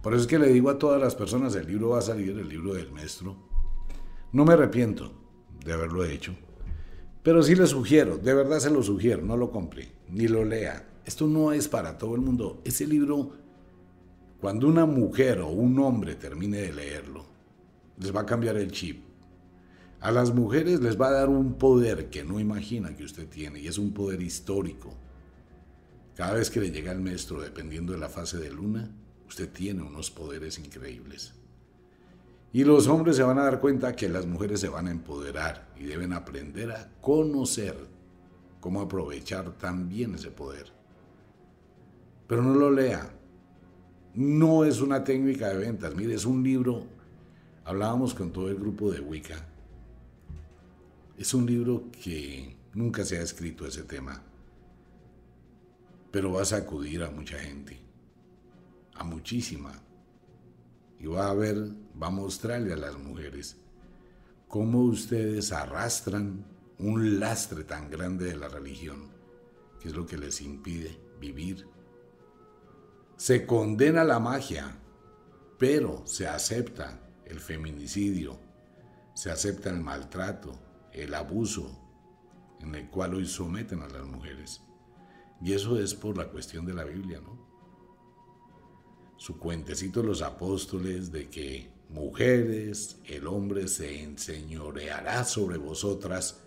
Por 0.05 0.13
eso 0.13 0.21
es 0.21 0.27
que 0.27 0.37
le 0.37 0.49
digo 0.49 0.69
a 0.69 0.77
todas 0.77 1.01
las 1.01 1.15
personas, 1.15 1.55
el 1.55 1.65
libro 1.65 1.89
va 1.89 1.97
a 1.97 2.01
salir, 2.03 2.37
el 2.37 2.47
libro 2.47 2.75
del 2.75 2.91
maestro. 2.91 3.35
No 4.33 4.45
me 4.45 4.53
arrepiento 4.53 5.11
de 5.65 5.73
haberlo 5.73 6.05
hecho. 6.05 6.35
Pero 7.23 7.41
sí 7.41 7.55
le 7.55 7.65
sugiero, 7.65 8.19
de 8.19 8.35
verdad 8.35 8.59
se 8.59 8.69
lo 8.69 8.83
sugiero, 8.83 9.23
no 9.23 9.35
lo 9.35 9.49
compre, 9.49 9.93
ni 10.09 10.27
lo 10.27 10.45
lea. 10.45 10.87
Esto 11.05 11.25
no 11.25 11.53
es 11.53 11.67
para 11.67 11.97
todo 11.97 12.13
el 12.13 12.21
mundo. 12.21 12.61
Ese 12.65 12.85
libro, 12.85 13.31
cuando 14.39 14.67
una 14.67 14.85
mujer 14.85 15.39
o 15.39 15.47
un 15.47 15.79
hombre 15.79 16.13
termine 16.13 16.57
de 16.57 16.73
leerlo, 16.73 17.25
les 17.99 18.15
va 18.15 18.21
a 18.21 18.25
cambiar 18.27 18.57
el 18.57 18.71
chip. 18.71 19.03
A 20.01 20.11
las 20.11 20.31
mujeres 20.31 20.81
les 20.81 21.01
va 21.01 21.07
a 21.07 21.13
dar 21.13 21.29
un 21.29 21.55
poder 21.55 22.11
que 22.11 22.23
no 22.23 22.39
imagina 22.39 22.95
que 22.95 23.05
usted 23.05 23.27
tiene 23.27 23.59
y 23.59 23.67
es 23.67 23.79
un 23.79 23.91
poder 23.91 24.21
histórico. 24.21 24.93
Cada 26.13 26.35
vez 26.35 26.51
que 26.51 26.59
le 26.59 26.69
llega 26.69 26.91
el 26.91 27.01
maestro, 27.01 27.41
dependiendo 27.41 27.91
de 27.91 27.97
la 27.97 28.09
fase 28.09 28.37
de 28.37 28.51
luna, 28.51 28.91
usted 29.27 29.49
tiene 29.49 29.81
unos 29.83 30.11
poderes 30.11 30.59
increíbles. 30.59 31.33
Y 32.53 32.63
los 32.63 32.87
hombres 32.87 33.17
se 33.17 33.23
van 33.23 33.37
a 33.37 33.43
dar 33.43 33.59
cuenta 33.59 33.95
que 33.95 34.07
las 34.07 34.25
mujeres 34.25 34.61
se 34.61 34.69
van 34.69 34.87
a 34.87 34.91
empoderar 34.91 35.67
y 35.77 35.85
deben 35.85 36.13
aprender 36.13 36.71
a 36.71 36.89
conocer 37.01 37.75
cómo 38.61 38.81
aprovechar 38.81 39.51
también 39.57 40.15
ese 40.15 40.31
poder. 40.31 40.71
Pero 42.27 42.41
no 42.41 42.55
lo 42.55 42.71
lea. 42.71 43.11
No 44.13 44.63
es 44.63 44.79
una 44.79 45.03
técnica 45.03 45.49
de 45.49 45.57
ventas. 45.57 45.93
Mire, 45.95 46.13
es 46.15 46.25
un 46.25 46.43
libro. 46.43 46.85
Hablábamos 47.65 48.13
con 48.13 48.31
todo 48.31 48.49
el 48.49 48.55
grupo 48.55 48.89
de 48.91 49.01
Wicca. 49.01 49.45
Es 51.17 51.33
un 51.33 51.45
libro 51.45 51.91
que 51.91 52.55
nunca 52.73 53.03
se 53.03 53.17
ha 53.17 53.21
escrito 53.21 53.67
ese 53.67 53.83
tema. 53.83 54.21
pero 56.15 56.31
va 56.31 56.43
a 56.43 56.45
sacudir 56.45 57.03
a 57.03 57.11
mucha 57.11 57.37
gente, 57.37 57.77
a 58.95 59.03
muchísima. 59.03 59.73
Y 60.99 61.07
va 61.07 61.29
a 61.29 61.33
ver, 61.33 61.57
va 62.01 62.07
a 62.07 62.11
mostrarle 62.11 62.73
a 62.73 62.77
las 62.77 62.97
mujeres 62.97 63.57
cómo 64.47 64.81
ustedes 64.81 65.51
arrastran 65.51 66.45
un 66.79 67.19
lastre 67.19 67.63
tan 67.63 67.89
grande 67.89 68.25
de 68.25 68.37
la 68.37 68.47
religión, 68.47 69.09
que 69.79 69.89
es 69.89 69.95
lo 69.95 70.05
que 70.05 70.17
les 70.17 70.41
impide 70.41 70.97
vivir. 71.19 71.67
Se 73.17 73.45
condena 73.45 74.03
la 74.03 74.19
magia, 74.19 74.77
pero 75.57 76.05
se 76.05 76.27
acepta 76.27 77.01
el 77.25 77.39
feminicidio, 77.39 78.39
se 79.13 79.31
acepta 79.31 79.69
el 79.69 79.79
maltrato, 79.79 80.51
el 80.91 81.13
abuso 81.13 81.81
en 82.59 82.75
el 82.75 82.89
cual 82.89 83.15
hoy 83.15 83.27
someten 83.27 83.81
a 83.81 83.87
las 83.87 84.05
mujeres. 84.05 84.61
Y 85.41 85.53
eso 85.53 85.79
es 85.79 85.93
por 85.93 86.17
la 86.17 86.29
cuestión 86.29 86.65
de 86.65 86.73
la 86.73 86.83
Biblia, 86.83 87.19
¿no? 87.21 87.44
Su 89.25 89.39
cuentecito 89.39 90.03
de 90.03 90.07
los 90.09 90.21
apóstoles 90.21 91.11
de 91.11 91.31
que 91.31 91.67
mujeres, 91.89 92.97
el 93.05 93.25
hombre 93.25 93.67
se 93.67 94.03
enseñoreará 94.03 95.23
sobre 95.23 95.57
vosotras, 95.57 96.43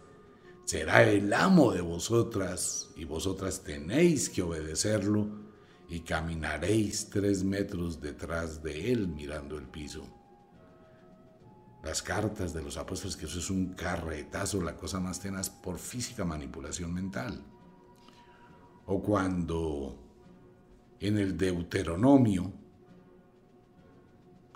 será 0.64 1.02
el 1.02 1.32
amo 1.32 1.72
de 1.72 1.80
vosotras 1.80 2.90
y 2.94 3.04
vosotras 3.04 3.64
tenéis 3.64 4.30
que 4.30 4.42
obedecerlo 4.42 5.26
y 5.88 6.02
caminaréis 6.02 7.10
tres 7.10 7.42
metros 7.42 8.00
detrás 8.00 8.62
de 8.62 8.92
él 8.92 9.08
mirando 9.08 9.58
el 9.58 9.66
piso. 9.66 10.06
Las 11.82 12.00
cartas 12.00 12.54
de 12.54 12.62
los 12.62 12.76
apóstoles, 12.76 13.16
que 13.16 13.26
eso 13.26 13.40
es 13.40 13.50
un 13.50 13.74
carretazo, 13.74 14.62
la 14.62 14.76
cosa 14.76 15.00
más 15.00 15.18
tenaz 15.18 15.50
por 15.50 15.80
física 15.80 16.24
manipulación 16.24 16.94
mental. 16.94 17.42
O 18.86 19.02
cuando 19.02 19.98
en 21.00 21.18
el 21.18 21.36
Deuteronomio, 21.36 22.52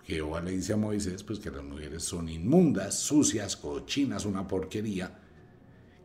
Jehová 0.04 0.40
le 0.40 0.52
dice 0.52 0.72
a 0.72 0.76
Moisés 0.76 1.22
pues 1.22 1.38
que 1.38 1.50
las 1.50 1.62
mujeres 1.62 2.02
son 2.02 2.28
inmundas, 2.28 2.98
sucias, 2.98 3.56
cochinas, 3.56 4.24
una 4.24 4.46
porquería, 4.46 5.18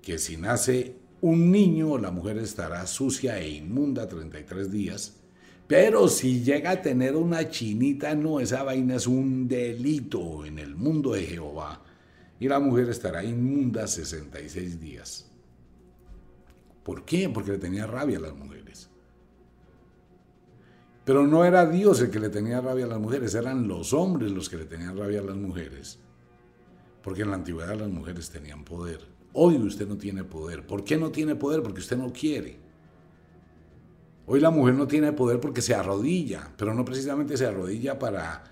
que 0.01 0.17
si 0.17 0.37
nace 0.37 0.95
un 1.21 1.51
niño 1.51 1.97
la 1.97 2.11
mujer 2.11 2.37
estará 2.37 2.85
sucia 2.85 3.39
e 3.39 3.49
inmunda 3.49 4.07
33 4.07 4.71
días, 4.71 5.17
pero 5.67 6.07
si 6.07 6.43
llega 6.43 6.71
a 6.71 6.81
tener 6.81 7.15
una 7.15 7.49
chinita, 7.49 8.15
no, 8.15 8.39
esa 8.39 8.63
vaina 8.63 8.95
es 8.95 9.05
un 9.05 9.49
delito 9.49 10.45
en 10.45 10.59
el 10.59 10.75
mundo 10.75 11.11
de 11.11 11.23
Jehová. 11.23 11.83
Y 12.39 12.47
la 12.47 12.59
mujer 12.59 12.89
estará 12.89 13.23
inmunda 13.23 13.85
66 13.85 14.79
días. 14.79 15.29
¿Por 16.83 17.03
qué? 17.03 17.27
Porque 17.29 17.51
le 17.51 17.57
tenía 17.57 17.85
rabia 17.85 18.17
a 18.17 18.21
las 18.21 18.35
mujeres. 18.35 18.56
Pero 21.07 21.25
no 21.25 21.45
era 21.45 21.65
Dios 21.65 22.01
el 22.01 22.09
que 22.09 22.19
le 22.19 22.27
tenía 22.27 22.59
rabia 22.59 22.83
a 22.83 22.89
las 22.89 22.99
mujeres, 22.99 23.33
eran 23.33 23.65
los 23.65 23.93
hombres 23.93 24.29
los 24.29 24.49
que 24.49 24.57
le 24.57 24.65
tenían 24.65 24.97
rabia 24.97 25.21
a 25.21 25.23
las 25.23 25.37
mujeres. 25.37 25.99
Porque 27.01 27.21
en 27.21 27.29
la 27.29 27.37
antigüedad 27.37 27.79
las 27.79 27.87
mujeres 27.87 28.29
tenían 28.29 28.65
poder. 28.65 28.99
Hoy 29.31 29.55
usted 29.55 29.87
no 29.87 29.95
tiene 29.95 30.25
poder. 30.25 30.67
¿Por 30.67 30.83
qué 30.83 30.97
no 30.97 31.09
tiene 31.09 31.35
poder? 31.35 31.63
Porque 31.63 31.79
usted 31.79 31.95
no 31.95 32.11
quiere. 32.11 32.59
Hoy 34.25 34.41
la 34.41 34.49
mujer 34.49 34.73
no 34.73 34.85
tiene 34.85 35.13
poder 35.13 35.39
porque 35.39 35.61
se 35.61 35.73
arrodilla, 35.73 36.51
pero 36.57 36.73
no 36.73 36.83
precisamente 36.83 37.37
se 37.37 37.45
arrodilla 37.45 37.97
para 37.97 38.43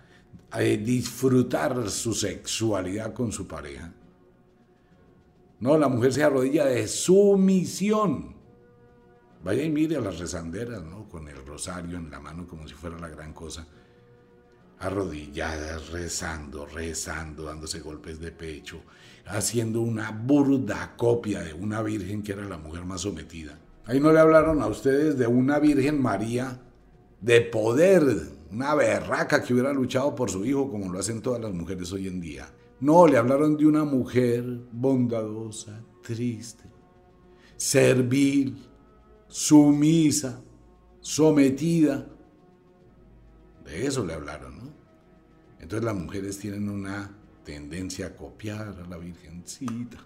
eh, 0.58 0.78
disfrutar 0.78 1.90
su 1.90 2.14
sexualidad 2.14 3.14
con 3.14 3.34
su 3.34 3.50
pareja. 3.50 3.92
No, 5.60 5.78
la 5.78 5.90
mujer 5.90 6.14
se 6.14 6.24
arrodilla 6.24 6.66
de 6.68 6.88
sumisión. 6.88 8.35
Vaya 9.46 9.64
y 9.64 9.70
mire 9.70 9.98
a 9.98 10.02
las 10.02 10.18
rezanderas, 10.18 10.84
¿no? 10.84 11.08
Con 11.08 11.28
el 11.28 11.46
rosario 11.46 11.98
en 11.98 12.10
la 12.10 12.20
mano 12.20 12.48
como 12.48 12.68
si 12.68 12.74
fuera 12.74 12.98
la 12.98 13.10
gran 13.10 13.32
cosa. 13.32 13.68
Arrodilladas, 14.80 15.92
rezando, 15.92 16.66
rezando, 16.66 17.44
dándose 17.44 17.80
golpes 17.80 18.20
de 18.20 18.32
pecho, 18.32 18.82
haciendo 19.28 19.82
una 19.82 20.10
burda 20.10 20.96
copia 20.98 21.44
de 21.44 21.54
una 21.54 21.84
virgen 21.84 22.24
que 22.24 22.32
era 22.32 22.46
la 22.46 22.58
mujer 22.58 22.86
más 22.86 23.02
sometida. 23.02 23.60
Ahí 23.86 24.00
no 24.00 24.12
le 24.12 24.20
hablaron 24.20 24.64
a 24.64 24.68
ustedes 24.68 25.16
de 25.16 25.28
una 25.28 25.60
Virgen 25.60 26.02
María 26.02 26.60
de 27.22 27.42
poder, 27.42 28.02
una 28.50 28.74
berraca 28.74 29.44
que 29.44 29.54
hubiera 29.54 29.72
luchado 29.74 30.16
por 30.16 30.32
su 30.32 30.44
hijo 30.44 30.72
como 30.72 30.92
lo 30.92 30.98
hacen 30.98 31.22
todas 31.22 31.40
las 31.40 31.54
mujeres 31.54 31.92
hoy 31.94 32.08
en 32.08 32.20
día. 32.20 32.52
No, 32.80 33.06
le 33.06 33.18
hablaron 33.18 33.58
de 33.58 33.68
una 33.68 33.84
mujer 33.84 34.44
bondadosa, 34.72 35.84
triste, 36.02 36.64
servil, 37.56 38.58
sumisa, 39.28 40.42
sometida. 41.02 42.08
De 43.66 43.86
eso 43.86 44.06
le 44.06 44.14
hablaron, 44.14 44.58
¿no? 44.58 44.74
Entonces 45.60 45.84
las 45.84 45.96
mujeres 45.96 46.38
tienen 46.38 46.70
una 46.70 47.12
tendencia 47.44 48.08
a 48.08 48.16
copiar 48.16 48.76
a 48.84 48.88
la 48.88 48.98
Virgencita. 48.98 49.98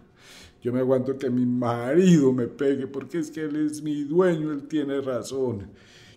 Yo 0.61 0.73
me 0.73 0.79
aguanto 0.79 1.17
que 1.17 1.29
mi 1.29 1.45
marido 1.45 2.33
me 2.33 2.47
pegue 2.47 2.87
porque 2.87 3.19
es 3.19 3.31
que 3.31 3.41
él 3.41 3.65
es 3.65 3.81
mi 3.81 4.03
dueño, 4.03 4.51
él 4.51 4.67
tiene 4.67 5.01
razón. 5.01 5.71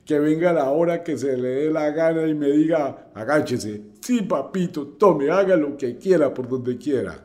Que 0.05 0.19
venga 0.19 0.53
la 0.53 0.71
hora 0.71 1.05
que 1.05 1.17
se 1.17 1.37
le 1.37 1.49
dé 1.49 1.71
la 1.71 1.91
gana 1.91 2.27
y 2.27 2.35
me 2.35 2.51
diga, 2.51 3.11
agáchese. 3.15 3.83
Sí, 4.01 4.23
papito, 4.23 4.87
tome, 4.89 5.31
haga 5.31 5.57
lo 5.57 5.77
que 5.77 5.97
quiera 5.97 6.35
por 6.35 6.49
donde 6.49 6.77
quiera. 6.77 7.25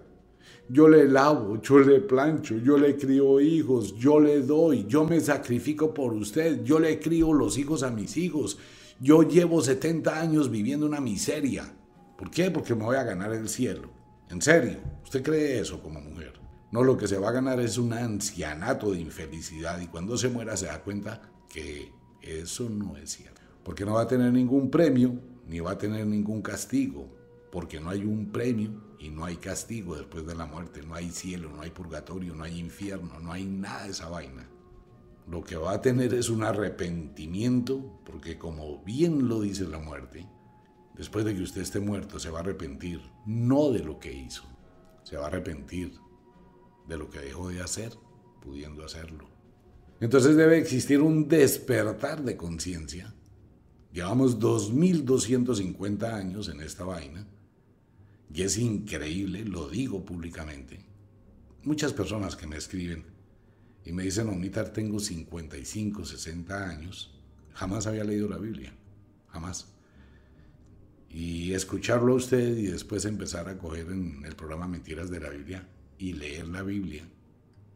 Yo 0.70 0.90
le 0.90 1.08
lavo, 1.08 1.62
yo 1.62 1.80
le 1.80 2.02
plancho, 2.02 2.58
yo 2.58 2.78
le 2.78 2.98
crío 2.98 3.40
hijos, 3.40 3.96
yo 3.96 4.20
le 4.20 4.42
doy, 4.42 4.86
yo 4.86 5.06
me 5.06 5.22
sacrifico 5.22 5.94
por 5.94 6.12
usted, 6.14 6.62
yo 6.64 6.78
le 6.78 7.00
crío 7.00 7.32
los 7.32 7.58
hijos 7.58 7.84
a 7.84 7.90
mis 7.90 8.18
hijos. 8.18 8.58
Yo 9.00 9.24
llevo 9.24 9.62
70 9.62 10.20
años 10.20 10.52
viviendo 10.52 10.86
una 10.86 11.00
miseria. 11.00 11.74
¿Por 12.18 12.30
qué? 12.30 12.52
Porque 12.52 12.76
me 12.76 12.84
voy 12.84 12.98
a 12.98 13.04
ganar 13.04 13.32
el 13.32 13.48
cielo. 13.48 13.90
En 14.30 14.42
serio, 14.42 14.78
¿usted 15.04 15.24
cree 15.24 15.60
eso 15.60 15.82
como 15.82 16.02
mujer? 16.02 16.34
No, 16.72 16.84
lo 16.84 16.98
que 16.98 17.08
se 17.08 17.18
va 17.18 17.30
a 17.30 17.34
ganar 17.34 17.62
es 17.62 17.78
un 17.78 17.94
ancianato 17.94 18.92
de 18.92 19.00
infelicidad 19.00 19.80
y 19.80 19.88
cuando 19.88 20.18
se 20.18 20.28
muera 20.28 20.58
se 20.58 20.66
da 20.66 20.84
cuenta 20.84 21.22
que 21.48 21.94
eso 22.22 22.70
no 22.70 22.98
es 22.98 23.12
cierto. 23.12 23.40
Porque 23.64 23.86
no 23.86 23.94
va 23.94 24.02
a 24.02 24.08
tener 24.08 24.34
ningún 24.34 24.70
premio 24.70 25.18
ni 25.48 25.62
va 25.62 25.72
a 25.72 25.78
tener 25.78 26.06
ningún 26.06 26.42
castigo. 26.42 27.08
Porque 27.52 27.80
no 27.80 27.90
hay 27.90 28.04
un 28.04 28.32
premio 28.34 28.87
y 29.00 29.10
no 29.10 29.26
hay 29.26 29.38
castigo 29.38 29.96
después 29.96 30.26
de 30.26 30.36
la 30.36 30.46
muerte. 30.46 30.82
No 30.84 30.96
hay 30.96 31.10
cielo, 31.12 31.50
no 31.50 31.62
hay 31.62 31.72
purgatorio, 31.72 32.34
no 32.36 32.44
hay 32.44 32.60
infierno, 32.60 33.20
no 33.20 33.32
hay 33.32 33.46
nada 33.46 33.86
de 33.86 33.92
esa 33.92 34.10
vaina. 34.10 34.48
Lo 35.28 35.44
que 35.44 35.58
va 35.58 35.74
a 35.74 35.82
tener 35.82 36.14
es 36.14 36.30
un 36.30 36.44
arrepentimiento, 36.44 38.02
porque 38.06 38.38
como 38.38 38.84
bien 38.84 39.28
lo 39.28 39.42
dice 39.42 39.68
la 39.68 39.80
muerte, 39.80 40.28
después 40.96 41.26
de 41.26 41.36
que 41.36 41.42
usted 41.42 41.62
esté 41.62 41.80
muerto 41.80 42.20
se 42.20 42.30
va 42.30 42.40
a 42.40 42.42
arrepentir, 42.42 43.02
no 43.26 43.72
de 43.72 43.80
lo 43.80 44.00
que 44.00 44.14
hizo, 44.14 44.44
se 45.04 45.18
va 45.18 45.26
a 45.26 45.28
arrepentir 45.28 45.94
de 46.88 46.98
lo 46.98 47.10
que 47.10 47.20
dejó 47.20 47.50
de 47.50 47.62
hacer, 47.62 47.94
pudiendo 48.42 48.86
hacerlo. 48.86 49.28
Entonces 50.00 50.38
debe 50.38 50.58
existir 50.58 51.02
un 51.02 51.28
despertar 51.28 52.24
de 52.24 52.38
conciencia. 52.38 53.14
Llevamos 53.92 54.40
2.250 54.40 56.04
años 56.14 56.50
en 56.50 56.62
esta 56.62 56.86
vaina 56.86 57.28
y 58.34 58.42
es 58.42 58.58
increíble, 58.58 59.46
lo 59.46 59.70
digo 59.70 60.06
públicamente. 60.06 60.80
Muchas 61.63 61.94
personas 61.94 62.36
que 62.36 62.48
me 62.48 62.58
escriben 62.58 63.06
y 63.86 63.92
me 63.92 64.04
dicen, 64.04 64.30
Omitar, 64.30 64.74
tengo 64.74 65.00
55, 65.00 66.06
60 66.06 66.70
años, 66.70 67.18
jamás 67.54 67.88
había 67.88 68.04
leído 68.04 68.28
la 68.28 68.38
Biblia, 68.38 68.74
jamás. 69.30 69.68
Y 71.10 71.54
escucharlo 71.54 72.13
a 72.13 72.18
usted 72.18 72.58
y 72.58 72.68
después 72.68 73.06
empezar 73.06 73.48
a 73.48 73.58
coger 73.58 73.88
en 73.92 74.24
el 74.26 74.36
programa 74.36 74.68
Mentiras 74.68 75.10
de 75.10 75.20
la 75.20 75.30
Biblia, 75.30 75.68
y 75.98 76.13
leer 76.13 76.48
la 76.48 76.62
Biblia, 76.62 77.08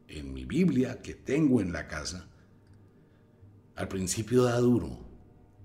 en 0.08 0.34
mi 0.34 0.46
Biblia 0.46 1.02
que 1.02 1.16
tengo 1.16 1.62
en 1.62 1.72
la 1.72 1.88
casa, 1.88 2.28
al 3.76 3.88
principio 3.88 4.44
da 4.44 4.60
duro. 4.60 5.00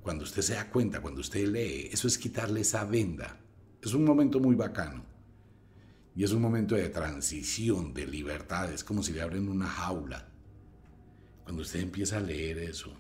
Cuando 0.02 0.24
usted 0.24 0.42
se 0.42 0.54
da 0.54 0.70
cuenta, 0.70 1.02
cuando 1.02 1.20
usted 1.20 1.48
lee, 1.48 1.88
eso 1.92 2.06
es 2.06 2.16
quitarle 2.16 2.60
esa 2.60 2.84
venda. 2.84 3.40
Es 3.86 3.94
un 3.94 4.04
momento 4.04 4.40
muy 4.40 4.56
bacano. 4.56 5.04
Y 6.16 6.24
es 6.24 6.32
un 6.32 6.42
momento 6.42 6.74
de 6.74 6.88
transición, 6.88 7.94
de 7.94 8.04
libertad. 8.04 8.72
Es 8.72 8.82
como 8.82 9.00
si 9.00 9.12
le 9.12 9.22
abren 9.22 9.48
una 9.48 9.68
jaula. 9.68 10.26
Cuando 11.44 11.62
usted 11.62 11.78
empieza 11.78 12.16
a 12.16 12.20
leer 12.20 12.58
eso, 12.58 12.92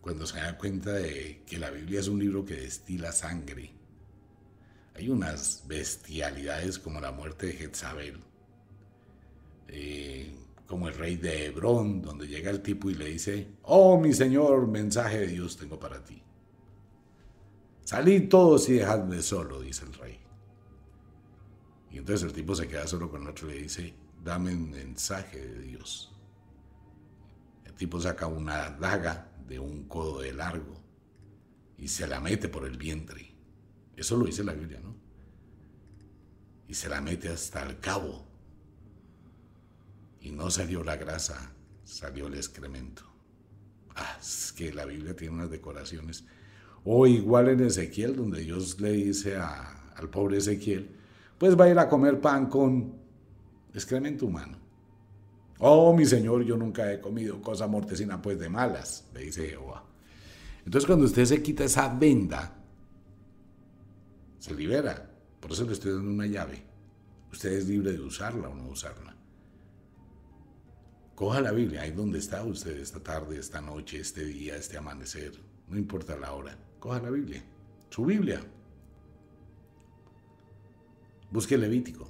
cuando 0.00 0.24
se 0.24 0.38
da 0.38 0.56
cuenta 0.56 0.92
de 0.92 1.42
que 1.44 1.58
la 1.58 1.70
Biblia 1.70 1.98
es 1.98 2.06
un 2.06 2.20
libro 2.20 2.44
que 2.44 2.54
destila 2.54 3.10
sangre, 3.10 3.72
hay 4.94 5.08
unas 5.08 5.64
bestialidades 5.66 6.78
como 6.78 7.00
la 7.00 7.10
muerte 7.10 7.46
de 7.46 7.52
Jezabel, 7.54 8.20
eh, 9.66 10.32
como 10.68 10.86
el 10.86 10.94
rey 10.94 11.16
de 11.16 11.46
Hebrón, 11.46 12.02
donde 12.02 12.28
llega 12.28 12.52
el 12.52 12.62
tipo 12.62 12.88
y 12.88 12.94
le 12.94 13.06
dice, 13.06 13.48
oh 13.62 13.98
mi 14.00 14.12
señor, 14.12 14.68
mensaje 14.68 15.18
de 15.18 15.26
Dios 15.26 15.56
tengo 15.56 15.80
para 15.80 16.04
ti. 16.04 16.22
Salid 17.90 18.28
todos 18.28 18.68
y 18.68 18.74
dejadme 18.74 19.20
solo, 19.20 19.60
dice 19.60 19.84
el 19.84 19.92
rey. 19.94 20.16
Y 21.90 21.98
entonces 21.98 22.28
el 22.28 22.32
tipo 22.32 22.54
se 22.54 22.68
queda 22.68 22.86
solo 22.86 23.10
con 23.10 23.22
el 23.22 23.28
otro 23.30 23.50
y 23.50 23.54
le 23.54 23.62
dice, 23.62 23.92
dame 24.22 24.54
un 24.54 24.70
mensaje 24.70 25.44
de 25.44 25.60
Dios. 25.62 26.14
El 27.64 27.72
tipo 27.72 28.00
saca 28.00 28.28
una 28.28 28.70
daga 28.70 29.32
de 29.44 29.58
un 29.58 29.88
codo 29.88 30.20
de 30.20 30.32
largo 30.32 30.80
y 31.78 31.88
se 31.88 32.06
la 32.06 32.20
mete 32.20 32.48
por 32.48 32.64
el 32.64 32.78
vientre. 32.78 33.34
Eso 33.96 34.16
lo 34.16 34.26
dice 34.26 34.44
la 34.44 34.52
Biblia, 34.52 34.78
¿no? 34.80 34.94
Y 36.68 36.74
se 36.74 36.88
la 36.88 37.00
mete 37.00 37.28
hasta 37.28 37.64
el 37.64 37.80
cabo. 37.80 38.24
Y 40.20 40.30
no 40.30 40.48
salió 40.48 40.84
la 40.84 40.94
grasa, 40.94 41.52
salió 41.82 42.28
el 42.28 42.36
excremento. 42.36 43.02
Ah, 43.96 44.16
es 44.20 44.52
que 44.52 44.72
la 44.72 44.84
Biblia 44.84 45.16
tiene 45.16 45.34
unas 45.34 45.50
decoraciones. 45.50 46.24
O 46.84 47.06
igual 47.06 47.48
en 47.48 47.60
Ezequiel, 47.60 48.16
donde 48.16 48.40
Dios 48.40 48.80
le 48.80 48.92
dice 48.92 49.36
al 49.36 50.08
pobre 50.10 50.38
Ezequiel, 50.38 50.88
pues 51.38 51.58
va 51.58 51.64
a 51.64 51.70
ir 51.70 51.78
a 51.78 51.88
comer 51.88 52.20
pan 52.20 52.46
con 52.46 52.94
excremento 53.74 54.26
humano. 54.26 54.58
Oh, 55.58 55.94
mi 55.94 56.06
Señor, 56.06 56.42
yo 56.42 56.56
nunca 56.56 56.90
he 56.92 57.00
comido 57.00 57.40
cosa 57.42 57.66
mortecina, 57.66 58.20
pues 58.20 58.38
de 58.38 58.48
malas, 58.48 59.04
le 59.12 59.24
dice 59.24 59.46
Jehová. 59.48 59.84
Entonces 60.64 60.86
cuando 60.86 61.04
usted 61.04 61.24
se 61.26 61.42
quita 61.42 61.64
esa 61.64 61.88
venda, 61.88 62.56
se 64.38 64.54
libera. 64.54 65.10
Por 65.38 65.52
eso 65.52 65.64
le 65.64 65.72
estoy 65.72 65.92
dando 65.92 66.10
una 66.10 66.26
llave. 66.26 66.62
Usted 67.32 67.52
es 67.52 67.68
libre 67.68 67.92
de 67.92 68.00
usarla 68.00 68.48
o 68.48 68.54
no 68.54 68.68
usarla. 68.68 69.14
Coja 71.14 71.42
la 71.42 71.52
Biblia, 71.52 71.82
ahí 71.82 71.92
donde 71.92 72.18
está 72.18 72.42
usted 72.42 72.78
esta 72.78 73.00
tarde, 73.00 73.38
esta 73.38 73.60
noche, 73.60 74.00
este 74.00 74.24
día, 74.24 74.56
este 74.56 74.78
amanecer, 74.78 75.32
no 75.68 75.76
importa 75.76 76.16
la 76.16 76.32
hora. 76.32 76.56
Coja 76.80 76.98
la 76.98 77.10
Biblia, 77.10 77.42
su 77.90 78.04
Biblia. 78.06 78.40
Busque 81.30 81.56
Levítico. 81.56 82.08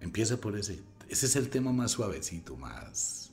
Empieza 0.00 0.40
por 0.40 0.56
ese. 0.56 0.82
Ese 1.08 1.26
es 1.26 1.36
el 1.36 1.48
tema 1.48 1.72
más 1.72 1.92
suavecito, 1.92 2.56
más, 2.56 3.32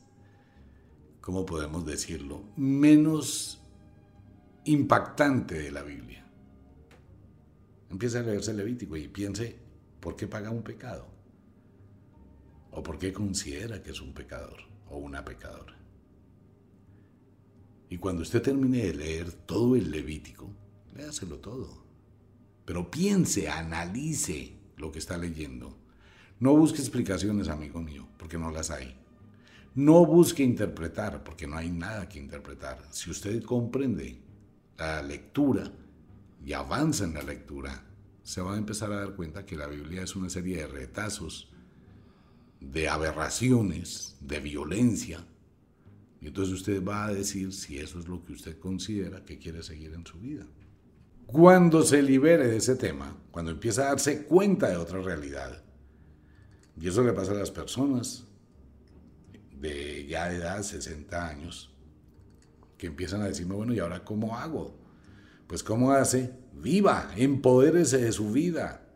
¿cómo 1.21 1.45
podemos 1.45 1.85
decirlo? 1.85 2.43
Menos 2.55 3.61
impactante 4.65 5.59
de 5.59 5.71
la 5.71 5.83
Biblia. 5.83 6.25
Empieza 7.89 8.19
a 8.19 8.23
leerse 8.23 8.53
Levítico 8.53 8.97
y 8.97 9.07
piense, 9.07 9.57
¿por 9.99 10.15
qué 10.15 10.27
paga 10.27 10.49
un 10.49 10.63
pecado? 10.63 11.07
¿O 12.71 12.81
por 12.81 12.97
qué 12.97 13.13
considera 13.13 13.81
que 13.81 13.91
es 13.91 14.01
un 14.01 14.13
pecador 14.13 14.57
o 14.89 14.97
una 14.97 15.23
pecadora? 15.23 15.76
Y 17.89 17.97
cuando 17.97 18.21
usted 18.21 18.41
termine 18.41 18.85
de 18.85 18.93
leer 18.93 19.31
todo 19.31 19.75
el 19.75 19.91
Levítico, 19.91 20.49
léaselo 20.95 21.39
todo. 21.39 21.85
Pero 22.65 22.91
piense, 22.91 23.49
analice 23.49 24.53
lo 24.75 24.91
que 24.91 24.99
está 24.99 25.17
leyendo. 25.17 25.77
No 26.39 26.55
busque 26.55 26.81
explicaciones, 26.81 27.47
amigo 27.47 27.81
mío, 27.81 28.07
porque 28.17 28.37
no 28.37 28.51
las 28.51 28.69
hay. 28.71 28.95
No 29.73 30.05
busque 30.05 30.43
interpretar, 30.43 31.23
porque 31.23 31.47
no 31.47 31.57
hay 31.57 31.69
nada 31.69 32.09
que 32.09 32.19
interpretar. 32.19 32.79
Si 32.91 33.09
usted 33.09 33.43
comprende 33.43 34.19
la 34.77 35.01
lectura 35.01 35.71
y 36.43 36.53
avanza 36.53 37.05
en 37.05 37.13
la 37.13 37.23
lectura, 37.23 37.85
se 38.23 38.41
va 38.41 38.55
a 38.55 38.57
empezar 38.57 38.91
a 38.91 38.99
dar 38.99 39.15
cuenta 39.15 39.45
que 39.45 39.55
la 39.55 39.67
Biblia 39.67 40.03
es 40.03 40.15
una 40.15 40.29
serie 40.29 40.57
de 40.57 40.67
retazos 40.67 41.49
de 42.59 42.89
aberraciones, 42.89 44.17
de 44.19 44.39
violencia. 44.39 45.25
Y 46.21 46.27
entonces 46.27 46.53
usted 46.53 46.83
va 46.83 47.05
a 47.05 47.13
decir 47.13 47.53
si 47.53 47.77
eso 47.77 47.99
es 47.99 48.07
lo 48.07 48.23
que 48.23 48.33
usted 48.33 48.57
considera 48.57 49.23
que 49.23 49.37
quiere 49.37 49.61
seguir 49.63 49.93
en 49.93 50.05
su 50.05 50.19
vida. 50.19 50.45
Cuando 51.25 51.83
se 51.83 52.01
libere 52.01 52.47
de 52.47 52.57
ese 52.57 52.75
tema, 52.75 53.15
cuando 53.31 53.51
empieza 53.51 53.83
a 53.83 53.89
darse 53.89 54.23
cuenta 54.23 54.69
de 54.69 54.77
otra 54.77 55.01
realidad, 55.01 55.61
y 56.79 56.87
eso 56.87 57.03
le 57.03 57.13
pasa 57.13 57.31
a 57.31 57.35
las 57.35 57.51
personas 57.51 58.23
de 59.59 60.05
ya 60.07 60.31
edad, 60.31 60.63
60 60.63 61.27
años, 61.27 61.71
que 62.77 62.87
empiezan 62.87 63.21
a 63.21 63.27
decirme, 63.27 63.55
bueno, 63.55 63.73
¿y 63.73 63.79
ahora 63.79 64.03
cómo 64.03 64.37
hago? 64.37 64.77
Pues 65.47 65.63
¿cómo 65.63 65.91
hace? 65.91 66.31
Viva, 66.53 67.11
empodérese 67.15 67.97
de 67.97 68.11
su 68.11 68.31
vida, 68.31 68.87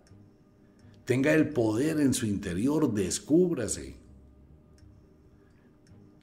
tenga 1.06 1.34
el 1.34 1.50
poder 1.50 2.00
en 2.00 2.14
su 2.14 2.26
interior, 2.26 2.94
descúbrase. 2.94 4.01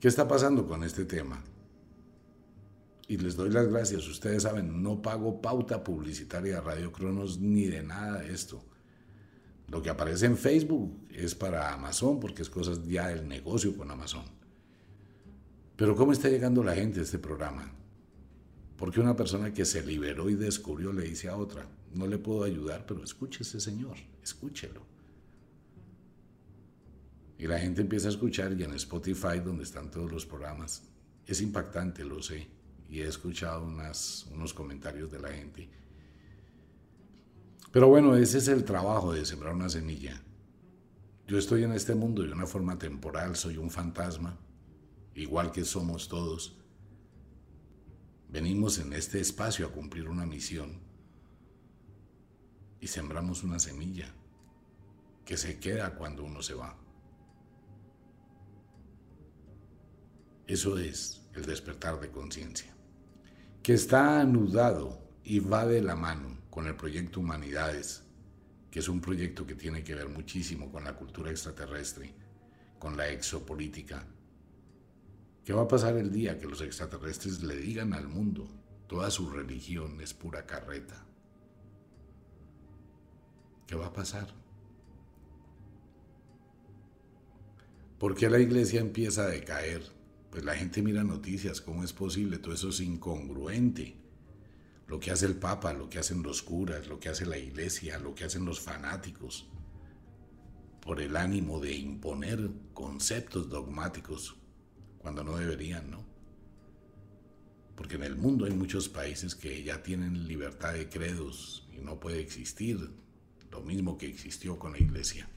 ¿Qué 0.00 0.06
está 0.06 0.28
pasando 0.28 0.68
con 0.68 0.84
este 0.84 1.04
tema? 1.04 1.42
Y 3.08 3.16
les 3.16 3.34
doy 3.34 3.50
las 3.50 3.66
gracias. 3.66 4.06
Ustedes 4.06 4.44
saben, 4.44 4.80
no 4.80 5.02
pago 5.02 5.40
pauta 5.40 5.82
publicitaria 5.82 6.56
de 6.56 6.61
Radio 6.61 6.92
Cronos 6.92 7.40
ni 7.40 7.64
de 7.64 7.82
nada 7.82 8.20
de 8.20 8.32
esto. 8.32 8.62
Lo 9.66 9.82
que 9.82 9.90
aparece 9.90 10.26
en 10.26 10.37
Facebook 10.37 11.08
es 11.11 11.34
para 11.34 11.72
Amazon 11.72 12.20
porque 12.20 12.42
es 12.42 12.50
cosas 12.50 12.87
ya 12.87 13.08
del 13.08 13.26
negocio 13.26 13.76
con 13.76 13.90
Amazon. 13.90 14.24
Pero 15.74 15.96
¿cómo 15.96 16.12
está 16.12 16.28
llegando 16.28 16.62
la 16.62 16.76
gente 16.76 17.00
a 17.00 17.02
este 17.02 17.18
programa? 17.18 17.72
Porque 18.76 19.00
una 19.00 19.16
persona 19.16 19.52
que 19.52 19.64
se 19.64 19.84
liberó 19.84 20.30
y 20.30 20.37
descubrió 20.37 20.92
le 20.92 21.02
dice 21.02 21.28
a 21.28 21.37
otra, 21.37 21.66
no 21.92 22.06
le 22.06 22.18
puedo 22.18 22.44
ayudar, 22.44 22.87
pero 22.87 23.02
escuche 23.02 23.42
ese 23.42 23.58
señor, 23.58 23.96
escúchelo. 24.22 24.97
Y 27.38 27.46
la 27.46 27.59
gente 27.59 27.83
empieza 27.83 28.09
a 28.09 28.11
escuchar 28.11 28.53
y 28.59 28.64
en 28.64 28.74
Spotify, 28.74 29.38
donde 29.42 29.62
están 29.62 29.90
todos 29.90 30.11
los 30.11 30.27
programas, 30.27 30.83
es 31.24 31.40
impactante, 31.40 32.05
lo 32.05 32.20
sé. 32.20 32.48
Y 32.90 33.01
he 33.01 33.07
escuchado 33.07 33.64
unos 33.64 34.55
comentarios 34.55 35.11
de 35.11 35.20
la 35.20 35.29
gente. 35.29 35.68
Pero 37.70 37.88
bueno, 37.88 38.16
ese 38.16 38.38
es 38.38 38.48
el 38.48 38.64
trabajo 38.64 39.12
de 39.12 39.24
sembrar 39.24 39.55
una 39.55 39.68
semilla. 39.68 40.20
Yo 41.29 41.38
estoy 41.38 41.62
en 41.62 41.72
este 41.72 41.94
mundo 41.94 42.22
de 42.22 42.33
una 42.33 42.46
forma 42.46 42.79
temporal, 42.79 43.37
soy 43.37 43.59
un 43.59 43.70
fantasma, 43.70 44.38
igual 45.14 45.53
que 45.53 45.64
somos 45.64 46.09
todos. 46.09 46.57
Venimos 48.31 48.79
en 48.79 48.94
este 48.94 49.20
espacio 49.20 49.66
a 49.66 49.70
cumplir 49.70 50.09
una 50.09 50.27
misión 50.27 50.81
y 52.81 52.87
sembramos 52.87 53.44
una 53.44 53.59
semilla 53.59 54.12
que 55.27 55.37
se 55.37 55.61
queda 55.61 55.94
cuando 55.94 56.24
uno 56.24 56.42
se 56.42 56.55
va. 56.55 56.88
Eso 60.48 60.78
es 60.78 61.20
el 61.34 61.44
despertar 61.44 62.00
de 62.00 62.11
conciencia, 62.11 62.74
que 63.62 63.74
está 63.74 64.18
anudado 64.18 64.98
y 65.22 65.40
va 65.40 65.66
de 65.66 65.82
la 65.82 65.94
mano 65.94 66.38
con 66.48 66.66
el 66.66 66.74
proyecto 66.74 67.20
Humanidades, 67.20 68.02
que 68.70 68.78
es 68.78 68.88
un 68.88 69.02
proyecto 69.02 69.46
que 69.46 69.54
tiene 69.54 69.84
que 69.84 69.94
ver 69.94 70.08
muchísimo 70.08 70.72
con 70.72 70.84
la 70.84 70.96
cultura 70.96 71.30
extraterrestre, 71.30 72.14
con 72.78 72.96
la 72.96 73.11
exopolítica. 73.11 74.06
¿Qué 75.44 75.52
va 75.52 75.64
a 75.64 75.68
pasar 75.68 75.98
el 75.98 76.11
día 76.11 76.38
que 76.38 76.46
los 76.46 76.62
extraterrestres 76.62 77.42
le 77.42 77.56
digan 77.56 77.92
al 77.92 78.08
mundo 78.08 78.48
toda 78.87 79.11
su 79.11 79.28
religión 79.28 80.00
es 80.00 80.14
pura 80.14 80.46
carreta? 80.46 81.04
¿Qué 83.66 83.74
va 83.74 83.88
a 83.88 83.92
pasar? 83.92 84.32
¿Por 87.98 88.14
qué 88.14 88.30
la 88.30 88.38
iglesia 88.38 88.80
empieza 88.80 89.24
a 89.24 89.28
decaer? 89.28 89.97
Pues 90.30 90.44
la 90.44 90.54
gente 90.54 90.82
mira 90.82 91.04
noticias, 91.04 91.60
¿cómo 91.60 91.84
es 91.84 91.92
posible? 91.92 92.38
Todo 92.38 92.54
eso 92.54 92.68
es 92.68 92.80
incongruente. 92.80 93.96
Lo 94.86 95.00
que 95.00 95.10
hace 95.10 95.26
el 95.26 95.36
Papa, 95.36 95.72
lo 95.72 95.88
que 95.88 95.98
hacen 95.98 96.22
los 96.22 96.42
curas, 96.42 96.86
lo 96.86 96.98
que 96.98 97.08
hace 97.08 97.26
la 97.26 97.38
iglesia, 97.38 97.98
lo 97.98 98.14
que 98.14 98.24
hacen 98.24 98.44
los 98.44 98.60
fanáticos, 98.60 99.48
por 100.80 101.00
el 101.00 101.16
ánimo 101.16 101.60
de 101.60 101.74
imponer 101.74 102.50
conceptos 102.72 103.50
dogmáticos 103.50 104.36
cuando 104.98 105.24
no 105.24 105.36
deberían, 105.36 105.90
¿no? 105.90 106.06
Porque 107.76 107.96
en 107.96 108.02
el 108.02 108.16
mundo 108.16 108.44
hay 108.44 108.52
muchos 108.52 108.88
países 108.88 109.34
que 109.34 109.62
ya 109.62 109.82
tienen 109.82 110.26
libertad 110.26 110.72
de 110.72 110.88
credos 110.88 111.68
y 111.72 111.78
no 111.78 112.00
puede 112.00 112.20
existir 112.20 112.90
lo 113.50 113.60
mismo 113.60 113.96
que 113.96 114.06
existió 114.06 114.58
con 114.58 114.72
la 114.72 114.78
iglesia. 114.78 115.28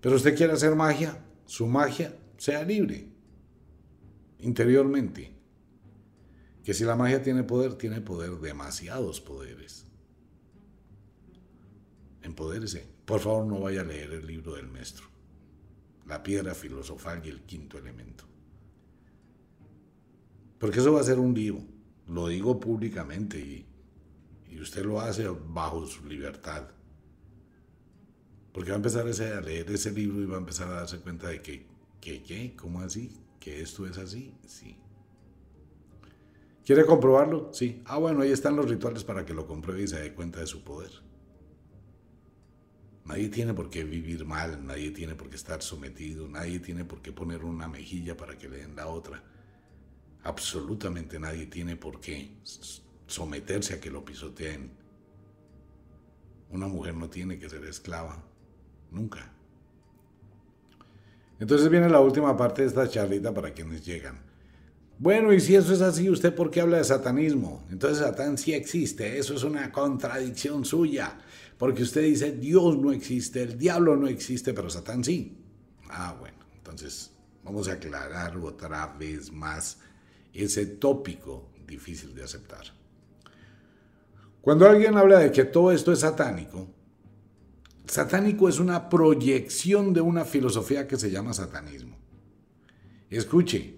Pero 0.00 0.16
usted 0.16 0.36
quiere 0.36 0.52
hacer 0.52 0.74
magia, 0.74 1.24
su 1.46 1.66
magia 1.66 2.16
sea 2.36 2.62
libre, 2.62 3.11
interiormente. 4.42 5.32
Que 6.64 6.74
si 6.74 6.84
la 6.84 6.94
magia 6.94 7.22
tiene 7.22 7.42
poder, 7.42 7.74
tiene 7.74 8.00
poder, 8.00 8.32
demasiados 8.38 9.20
poderes. 9.20 9.86
Empodérese. 12.22 12.86
Por 13.04 13.20
favor, 13.20 13.46
no 13.46 13.60
vaya 13.60 13.80
a 13.80 13.84
leer 13.84 14.12
el 14.12 14.26
libro 14.26 14.54
del 14.54 14.68
maestro, 14.68 15.06
La 16.06 16.22
piedra 16.22 16.54
filosofal 16.54 17.20
y 17.24 17.30
el 17.30 17.42
quinto 17.42 17.78
elemento. 17.78 18.24
Porque 20.58 20.78
eso 20.78 20.92
va 20.92 21.00
a 21.00 21.04
ser 21.04 21.18
un 21.18 21.34
lío. 21.34 21.58
Lo 22.06 22.28
digo 22.28 22.60
públicamente 22.60 23.38
y, 23.38 23.66
y 24.48 24.60
usted 24.60 24.84
lo 24.84 25.00
hace 25.00 25.26
bajo 25.28 25.84
su 25.86 26.04
libertad. 26.06 26.68
Porque 28.52 28.70
va 28.70 28.76
a 28.76 28.76
empezar 28.76 29.06
a 29.06 29.40
leer 29.40 29.70
ese 29.70 29.90
libro 29.90 30.20
y 30.20 30.26
va 30.26 30.36
a 30.36 30.40
empezar 30.40 30.68
a 30.68 30.74
darse 30.74 30.98
cuenta 31.00 31.28
de 31.28 31.42
que, 31.42 31.66
que 32.00 32.22
¿qué? 32.22 32.54
¿Cómo 32.54 32.80
así? 32.80 33.10
¿Que 33.42 33.60
esto 33.60 33.84
es 33.88 33.98
así? 33.98 34.32
Sí. 34.46 34.76
¿Quiere 36.64 36.86
comprobarlo? 36.86 37.52
Sí. 37.52 37.82
Ah, 37.86 37.98
bueno, 37.98 38.20
ahí 38.20 38.30
están 38.30 38.54
los 38.54 38.70
rituales 38.70 39.02
para 39.02 39.26
que 39.26 39.34
lo 39.34 39.48
compruebe 39.48 39.82
y 39.82 39.88
se 39.88 40.00
dé 40.00 40.14
cuenta 40.14 40.38
de 40.38 40.46
su 40.46 40.62
poder. 40.62 40.92
Nadie 43.04 43.30
tiene 43.30 43.52
por 43.52 43.68
qué 43.68 43.82
vivir 43.82 44.24
mal, 44.24 44.64
nadie 44.64 44.92
tiene 44.92 45.16
por 45.16 45.28
qué 45.28 45.34
estar 45.34 45.60
sometido, 45.60 46.28
nadie 46.28 46.60
tiene 46.60 46.84
por 46.84 47.02
qué 47.02 47.10
poner 47.10 47.42
una 47.42 47.66
mejilla 47.66 48.16
para 48.16 48.38
que 48.38 48.48
le 48.48 48.58
den 48.58 48.76
la 48.76 48.86
otra. 48.86 49.24
Absolutamente 50.22 51.18
nadie 51.18 51.46
tiene 51.46 51.74
por 51.74 51.98
qué 51.98 52.36
someterse 53.08 53.74
a 53.74 53.80
que 53.80 53.90
lo 53.90 54.04
pisoteen. 54.04 54.70
Una 56.50 56.68
mujer 56.68 56.94
no 56.94 57.10
tiene 57.10 57.40
que 57.40 57.50
ser 57.50 57.64
esclava, 57.64 58.24
nunca. 58.92 59.32
Entonces 61.42 61.68
viene 61.68 61.88
la 61.88 61.98
última 61.98 62.36
parte 62.36 62.62
de 62.62 62.68
esta 62.68 62.88
charlita 62.88 63.34
para 63.34 63.50
quienes 63.50 63.84
llegan. 63.84 64.20
Bueno, 64.96 65.32
y 65.32 65.40
si 65.40 65.56
eso 65.56 65.72
es 65.72 65.80
así, 65.80 66.08
¿usted 66.08 66.32
por 66.32 66.52
qué 66.52 66.60
habla 66.60 66.76
de 66.76 66.84
satanismo? 66.84 67.66
Entonces 67.68 67.98
Satán 67.98 68.38
sí 68.38 68.52
existe, 68.54 69.18
eso 69.18 69.34
es 69.34 69.42
una 69.42 69.72
contradicción 69.72 70.64
suya, 70.64 71.18
porque 71.58 71.82
usted 71.82 72.02
dice 72.02 72.30
Dios 72.30 72.78
no 72.78 72.92
existe, 72.92 73.42
el 73.42 73.58
diablo 73.58 73.96
no 73.96 74.06
existe, 74.06 74.54
pero 74.54 74.70
Satán 74.70 75.02
sí. 75.02 75.36
Ah, 75.90 76.16
bueno, 76.16 76.38
entonces 76.54 77.10
vamos 77.42 77.66
a 77.66 77.72
aclarar 77.72 78.36
otra 78.36 78.94
vez 78.96 79.32
más 79.32 79.80
ese 80.32 80.64
tópico 80.66 81.50
difícil 81.66 82.14
de 82.14 82.22
aceptar. 82.22 82.66
Cuando 84.40 84.68
alguien 84.68 84.96
habla 84.96 85.18
de 85.18 85.32
que 85.32 85.42
todo 85.42 85.72
esto 85.72 85.90
es 85.90 85.98
satánico, 85.98 86.68
satánico 87.86 88.48
es 88.48 88.58
una 88.58 88.88
proyección 88.88 89.92
de 89.92 90.00
una 90.00 90.24
filosofía 90.24 90.86
que 90.86 90.96
se 90.96 91.10
llama 91.10 91.34
satanismo. 91.34 91.96
Escuche, 93.10 93.76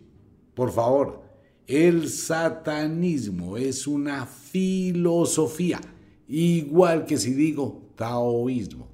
por 0.55 0.73
favor, 0.73 1.23
el 1.67 2.09
satanismo 2.09 3.57
es 3.57 3.87
una 3.87 4.27
filosofía, 4.27 5.81
igual 6.29 7.07
que 7.07 7.17
si 7.17 7.33
digo 7.33 7.91
taoísmo. 7.97 8.91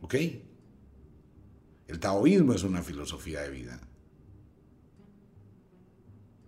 ¿Ok? 0.00 0.14
El 1.88 2.00
taoísmo 2.00 2.52
es 2.52 2.62
una 2.62 2.82
filosofía 2.82 3.42
de 3.42 3.50
vida. 3.50 3.80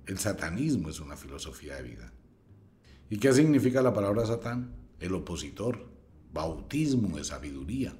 El 0.06 0.18
satanismo 0.18 0.88
es 0.88 1.00
una 1.00 1.16
filosofía 1.16 1.76
de 1.76 1.82
vida. 1.82 2.12
¿Y 3.10 3.18
qué 3.18 3.32
significa 3.32 3.82
la 3.82 3.92
palabra 3.92 4.26
satán? 4.26 4.74
El 5.00 5.14
opositor, 5.14 5.90
bautismo 6.38 7.16
de 7.16 7.24
sabiduría. 7.24 7.92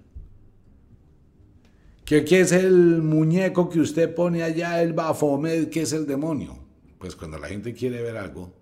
¿Qué, 2.04 2.22
es 2.40 2.52
el 2.52 3.02
muñeco 3.02 3.68
que 3.68 3.80
usted 3.80 4.14
pone 4.14 4.44
allá, 4.44 4.80
el 4.80 4.92
Bafomed, 4.92 5.68
que 5.70 5.82
es 5.82 5.92
el 5.92 6.06
demonio? 6.06 6.56
Pues 7.00 7.16
cuando 7.16 7.36
la 7.36 7.48
gente 7.48 7.74
quiere 7.74 8.00
ver 8.00 8.16
algo, 8.16 8.54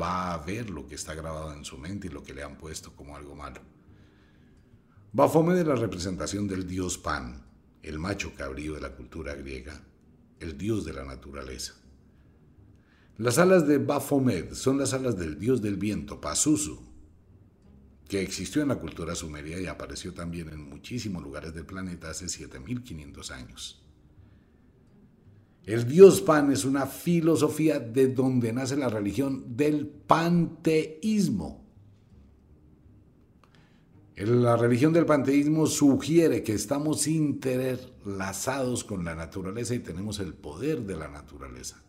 va 0.00 0.32
a 0.32 0.38
ver 0.38 0.70
lo 0.70 0.86
que 0.86 0.94
está 0.94 1.12
grabado 1.14 1.52
en 1.52 1.64
su 1.64 1.76
mente 1.76 2.06
y 2.06 2.10
lo 2.10 2.22
que 2.22 2.34
le 2.34 2.44
han 2.44 2.56
puesto 2.56 2.94
como 2.94 3.16
algo 3.16 3.34
malo. 3.34 3.60
Bafomed 5.12 5.58
es 5.58 5.66
la 5.66 5.74
representación 5.74 6.46
del 6.46 6.64
dios 6.64 6.96
Pan, 6.96 7.42
el 7.82 7.98
macho 7.98 8.32
cabrío 8.34 8.74
de 8.74 8.80
la 8.80 8.94
cultura 8.94 9.34
griega, 9.34 9.82
el 10.38 10.56
dios 10.56 10.84
de 10.84 10.92
la 10.92 11.04
naturaleza. 11.04 11.74
Las 13.18 13.38
alas 13.38 13.66
de 13.66 13.78
Baphomet 13.78 14.54
son 14.54 14.78
las 14.78 14.92
alas 14.92 15.18
del 15.18 15.38
dios 15.38 15.60
del 15.62 15.76
viento, 15.76 16.20
Pazuzu, 16.20 16.78
que 18.08 18.22
existió 18.22 18.62
en 18.62 18.68
la 18.68 18.78
cultura 18.78 19.14
sumeria 19.14 19.60
y 19.60 19.66
apareció 19.66 20.14
también 20.14 20.48
en 20.48 20.68
muchísimos 20.68 21.22
lugares 21.22 21.54
del 21.54 21.66
planeta 21.66 22.10
hace 22.10 22.28
7500 22.28 23.30
años. 23.30 23.82
El 25.64 25.88
dios 25.88 26.20
Pan 26.20 26.52
es 26.52 26.64
una 26.64 26.86
filosofía 26.86 27.80
de 27.80 28.06
donde 28.06 28.52
nace 28.52 28.76
la 28.76 28.88
religión 28.88 29.56
del 29.56 29.88
panteísmo. 29.88 31.64
La 34.14 34.56
religión 34.56 34.92
del 34.92 35.04
panteísmo 35.04 35.66
sugiere 35.66 36.44
que 36.44 36.54
estamos 36.54 37.08
interlazados 37.08 38.84
con 38.84 39.04
la 39.04 39.16
naturaleza 39.16 39.74
y 39.74 39.80
tenemos 39.80 40.20
el 40.20 40.32
poder 40.34 40.82
de 40.82 40.96
la 40.96 41.08
naturaleza, 41.08 41.82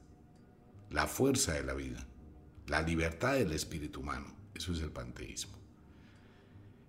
la 0.89 1.05
fuerza 1.05 1.53
de 1.53 1.63
la 1.63 1.75
vida, 1.75 2.05
la 2.65 2.81
libertad 2.81 3.35
del 3.35 3.53
espíritu 3.53 3.99
humano. 3.99 4.35
Eso 4.55 4.73
es 4.73 4.81
el 4.81 4.91
panteísmo. 4.91 5.57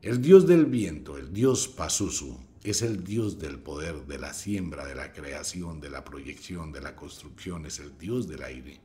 El 0.01 0.22
dios 0.22 0.46
del 0.46 0.66
viento, 0.66 1.18
el 1.18 1.32
dios 1.32 1.66
Pazuzu, 1.66 2.38
es 2.62 2.82
el 2.82 3.03
dios 3.03 3.40
del 3.40 3.59
poder, 3.59 4.07
de 4.07 4.18
la 4.18 4.32
siembra, 4.32 4.86
de 4.86 4.94
la 4.94 5.12
creación, 5.12 5.80
de 5.80 5.90
la 5.90 6.05
proyección, 6.05 6.70
de 6.70 6.80
la 6.80 6.94
construcción, 6.94 7.66
es 7.66 7.80
el 7.80 7.99
dios 7.99 8.28
del 8.28 8.44
aire. 8.44 8.80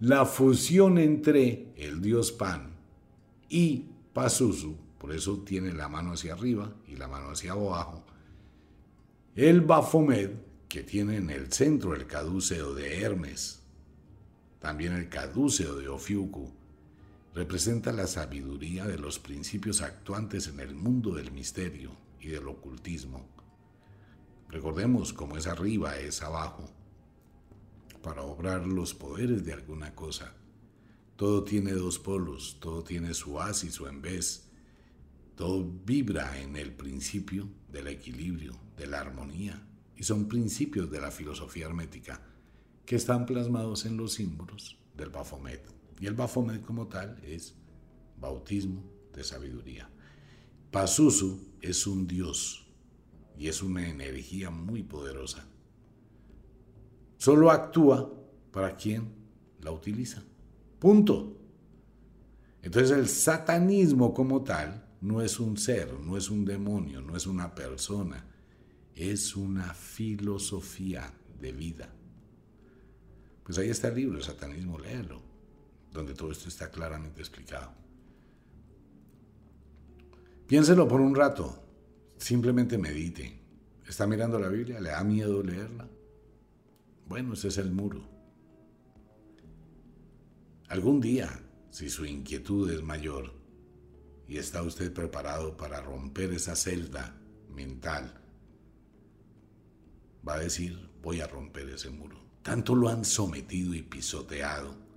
La 0.00 0.26
fusión 0.26 0.98
entre 0.98 1.72
el 1.76 2.02
dios 2.02 2.32
Pan 2.32 2.72
y 3.48 3.86
Pazuzu, 4.12 4.76
por 4.98 5.14
eso 5.14 5.38
tiene 5.38 5.72
la 5.72 5.88
mano 5.88 6.12
hacia 6.12 6.34
arriba 6.34 6.74
y 6.86 6.96
la 6.96 7.08
mano 7.08 7.30
hacia 7.30 7.52
abajo, 7.52 8.04
el 9.34 9.62
Baphomet, 9.62 10.50
que 10.68 10.82
tiene 10.82 11.16
en 11.16 11.30
el 11.30 11.50
centro 11.50 11.94
el 11.94 12.06
caduceo 12.06 12.74
de 12.74 13.00
Hermes, 13.00 13.62
también 14.58 14.92
el 14.92 15.08
caduceo 15.08 15.76
de 15.76 15.88
Ofiuku, 15.88 16.59
representa 17.34 17.92
la 17.92 18.06
sabiduría 18.06 18.86
de 18.86 18.98
los 18.98 19.18
principios 19.18 19.82
actuantes 19.82 20.48
en 20.48 20.60
el 20.60 20.74
mundo 20.74 21.14
del 21.14 21.30
misterio 21.30 21.92
y 22.20 22.28
del 22.28 22.48
ocultismo. 22.48 23.28
Recordemos 24.48 25.12
cómo 25.12 25.36
es 25.36 25.46
arriba 25.46 25.96
es 25.98 26.22
abajo. 26.22 26.68
Para 28.02 28.22
obrar 28.22 28.66
los 28.66 28.94
poderes 28.94 29.44
de 29.44 29.52
alguna 29.52 29.94
cosa, 29.94 30.34
todo 31.16 31.44
tiene 31.44 31.72
dos 31.72 31.98
polos, 31.98 32.56
todo 32.60 32.82
tiene 32.82 33.14
su 33.14 33.40
as 33.40 33.62
y 33.62 33.70
su 33.70 33.86
en 33.86 34.02
vez. 34.02 34.48
Todo 35.36 35.64
vibra 35.84 36.40
en 36.40 36.56
el 36.56 36.72
principio 36.72 37.48
del 37.70 37.86
equilibrio, 37.86 38.58
de 38.76 38.86
la 38.86 39.00
armonía, 39.00 39.66
y 39.96 40.02
son 40.02 40.28
principios 40.28 40.90
de 40.90 41.00
la 41.00 41.10
filosofía 41.10 41.66
hermética 41.66 42.22
que 42.86 42.96
están 42.96 43.26
plasmados 43.26 43.84
en 43.84 43.96
los 43.96 44.14
símbolos 44.14 44.78
del 44.96 45.10
Baphomet. 45.10 45.79
Y 46.00 46.06
el 46.06 46.14
Baphomet 46.14 46.62
como 46.62 46.88
tal 46.88 47.20
es 47.22 47.54
bautismo 48.18 48.82
de 49.12 49.22
sabiduría. 49.22 49.88
Pazuzu 50.70 51.38
es 51.60 51.86
un 51.86 52.06
dios 52.06 52.66
y 53.38 53.48
es 53.48 53.62
una 53.62 53.86
energía 53.86 54.50
muy 54.50 54.82
poderosa. 54.82 55.46
Solo 57.18 57.50
actúa 57.50 58.10
para 58.50 58.76
quien 58.76 59.12
la 59.60 59.72
utiliza. 59.72 60.22
Punto. 60.78 61.36
Entonces 62.62 62.96
el 62.96 63.08
satanismo 63.08 64.14
como 64.14 64.42
tal 64.42 64.86
no 65.02 65.20
es 65.20 65.38
un 65.38 65.58
ser, 65.58 65.92
no 66.00 66.16
es 66.16 66.30
un 66.30 66.46
demonio, 66.46 67.02
no 67.02 67.14
es 67.14 67.26
una 67.26 67.54
persona, 67.54 68.24
es 68.94 69.36
una 69.36 69.74
filosofía 69.74 71.12
de 71.38 71.52
vida. 71.52 71.92
Pues 73.44 73.58
ahí 73.58 73.68
está 73.68 73.88
el 73.88 73.96
libro, 73.96 74.16
el 74.16 74.24
satanismo, 74.24 74.78
léelo 74.78 75.29
donde 75.92 76.14
todo 76.14 76.30
esto 76.30 76.48
está 76.48 76.70
claramente 76.70 77.20
explicado. 77.20 77.72
Piénselo 80.46 80.88
por 80.88 81.00
un 81.00 81.14
rato, 81.14 81.62
simplemente 82.16 82.78
medite. 82.78 83.38
¿Está 83.86 84.06
mirando 84.06 84.38
la 84.38 84.48
Biblia? 84.48 84.80
¿Le 84.80 84.90
da 84.90 85.02
miedo 85.04 85.42
leerla? 85.42 85.88
Bueno, 87.06 87.34
ese 87.34 87.48
es 87.48 87.58
el 87.58 87.72
muro. 87.72 88.08
Algún 90.68 91.00
día, 91.00 91.28
si 91.70 91.90
su 91.90 92.04
inquietud 92.04 92.70
es 92.70 92.82
mayor 92.82 93.32
y 94.28 94.38
está 94.38 94.62
usted 94.62 94.92
preparado 94.92 95.56
para 95.56 95.80
romper 95.80 96.32
esa 96.32 96.54
celda 96.54 97.16
mental, 97.48 98.20
va 100.26 100.34
a 100.34 100.38
decir, 100.38 100.88
voy 101.02 101.20
a 101.20 101.26
romper 101.26 101.68
ese 101.70 101.90
muro. 101.90 102.20
Tanto 102.42 102.74
lo 102.74 102.88
han 102.88 103.04
sometido 103.04 103.74
y 103.74 103.82
pisoteado 103.82 104.89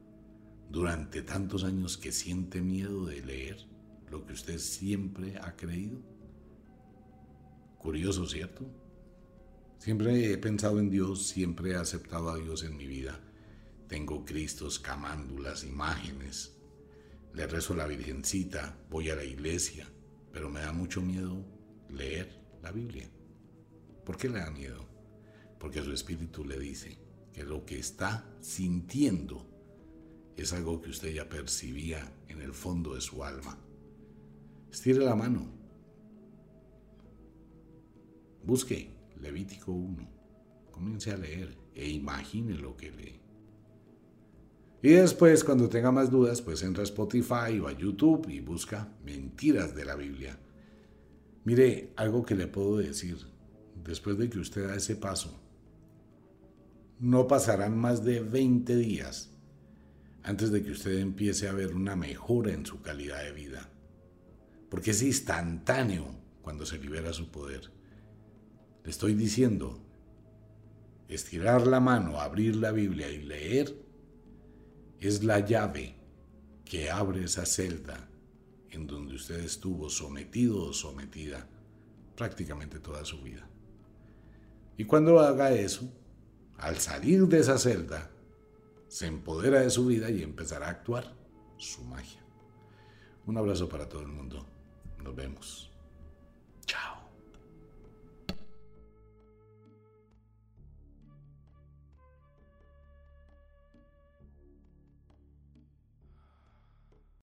durante 0.74 1.22
tantos 1.22 1.64
años 1.64 2.00
que 2.00 2.12
siente 2.12 2.60
miedo 2.60 3.06
de 3.06 3.22
leer 3.22 3.68
lo 4.10 4.26
que 4.26 4.34
usted 4.34 4.58
siempre 4.58 5.38
ha 5.38 5.56
creído? 5.56 6.00
Curioso, 7.78 8.26
¿cierto? 8.26 8.66
Siempre 9.78 10.34
he 10.34 10.38
pensado 10.40 10.80
en 10.80 10.90
Dios, 10.90 11.28
siempre 11.28 11.72
he 11.72 11.76
aceptado 11.76 12.32
a 12.32 12.38
Dios 12.38 12.64
en 12.64 12.76
mi 12.76 12.88
vida. 12.88 13.20
Tengo 13.88 14.26
cristos, 14.26 14.80
camándulas, 14.80 15.64
imágenes. 15.64 16.58
Le 17.36 17.46
rezo 17.46 17.74
a 17.74 17.78
la 17.78 17.86
Virgencita, 17.86 18.76
voy 18.90 19.12
a 19.12 19.16
la 19.16 19.26
iglesia, 19.26 19.88
pero 20.32 20.50
me 20.50 20.62
da 20.62 20.74
mucho 20.74 21.04
miedo 21.04 21.46
leer 21.88 22.42
la 22.64 22.72
Biblia. 22.72 23.08
¿Por 24.04 24.18
qué 24.18 24.28
le 24.28 24.40
da 24.40 24.50
miedo? 24.50 24.90
Porque 25.60 25.84
su 25.84 25.94
espíritu 25.94 26.44
le 26.44 26.58
dice 26.58 26.98
que 27.32 27.44
lo 27.44 27.64
que 27.64 27.78
está 27.78 28.28
sintiendo 28.42 29.53
es 30.38 30.54
algo 30.54 30.82
que 30.82 30.90
usted 30.90 31.14
ya 31.14 31.30
percibía 31.30 32.12
en 32.28 32.42
el 32.42 32.54
fondo 32.54 32.96
de 32.96 33.02
su 33.02 33.24
alma. 33.24 33.58
Estire 34.72 35.00
la 35.00 35.16
mano. 35.16 35.46
Busque 38.44 38.90
Levítico 39.22 39.72
1. 39.72 40.10
Comience 40.72 41.12
a 41.12 41.18
leer 41.18 41.56
e 41.76 41.88
imagine 41.90 42.56
lo 42.56 42.76
que 42.76 42.92
lee. 42.92 43.20
Y 44.82 44.90
después, 44.90 45.44
cuando 45.46 45.70
tenga 45.70 45.92
más 45.92 46.12
dudas, 46.12 46.42
pues 46.42 46.62
entra 46.62 46.82
a 46.82 46.84
Spotify 46.84 47.58
o 47.62 47.68
a 47.68 47.72
YouTube 47.72 48.28
y 48.30 48.42
busca 48.42 48.92
mentiras 49.06 49.74
de 49.74 49.86
la 49.86 49.96
Biblia. 49.96 50.38
Mire, 51.46 51.94
algo 51.96 52.26
que 52.26 52.36
le 52.36 52.48
puedo 52.48 52.78
decir, 52.78 53.18
después 53.82 54.18
de 54.18 54.30
que 54.30 54.40
usted 54.40 54.68
da 54.68 54.76
ese 54.76 54.98
paso, 54.98 55.40
no 57.00 57.28
pasarán 57.28 57.78
más 57.78 58.04
de 58.04 58.20
20 58.20 58.76
días 58.76 59.33
antes 60.24 60.52
de 60.52 60.64
que 60.64 60.72
usted 60.72 61.00
empiece 61.00 61.48
a 61.48 61.54
ver 61.54 61.76
una 61.76 61.96
mejora 61.96 62.54
en 62.54 62.66
su 62.66 62.82
calidad 62.82 63.22
de 63.24 63.34
vida. 63.34 63.70
Porque 64.70 64.92
es 64.92 65.04
instantáneo 65.04 66.16
cuando 66.42 66.66
se 66.66 66.80
libera 66.80 67.14
su 67.14 67.30
poder. 67.30 67.72
Le 68.84 68.90
estoy 68.90 69.14
diciendo, 69.14 69.80
estirar 71.08 71.68
la 71.68 71.80
mano, 71.80 72.20
abrir 72.20 72.56
la 72.56 72.72
Biblia 72.72 73.10
y 73.10 73.22
leer 73.22 73.76
es 75.00 75.24
la 75.24 75.40
llave 75.40 75.96
que 76.64 76.90
abre 76.90 77.26
esa 77.26 77.46
celda 77.46 78.10
en 78.72 78.88
donde 78.88 79.16
usted 79.16 79.40
estuvo 79.42 79.90
sometido 79.90 80.64
o 80.64 80.74
sometida 80.74 81.48
prácticamente 82.16 82.80
toda 82.80 83.06
su 83.06 83.22
vida. 83.22 83.48
Y 84.78 84.86
cuando 84.86 85.20
haga 85.20 85.52
eso, 85.52 85.92
al 86.58 86.78
salir 86.78 87.28
de 87.28 87.40
esa 87.40 87.60
celda, 87.60 88.10
se 88.94 89.08
empodera 89.08 89.62
de 89.62 89.72
su 89.72 89.88
vida 89.88 90.12
y 90.12 90.22
empezará 90.22 90.68
a 90.68 90.70
actuar 90.70 91.16
su 91.58 91.84
magia. 91.84 92.22
Un 93.26 93.36
abrazo 93.38 93.68
para 93.68 93.90
todo 93.90 94.02
el 94.02 94.08
mundo. 94.08 94.46
Nos 95.00 95.16
vemos. 95.16 95.72
Chao. 96.68 96.93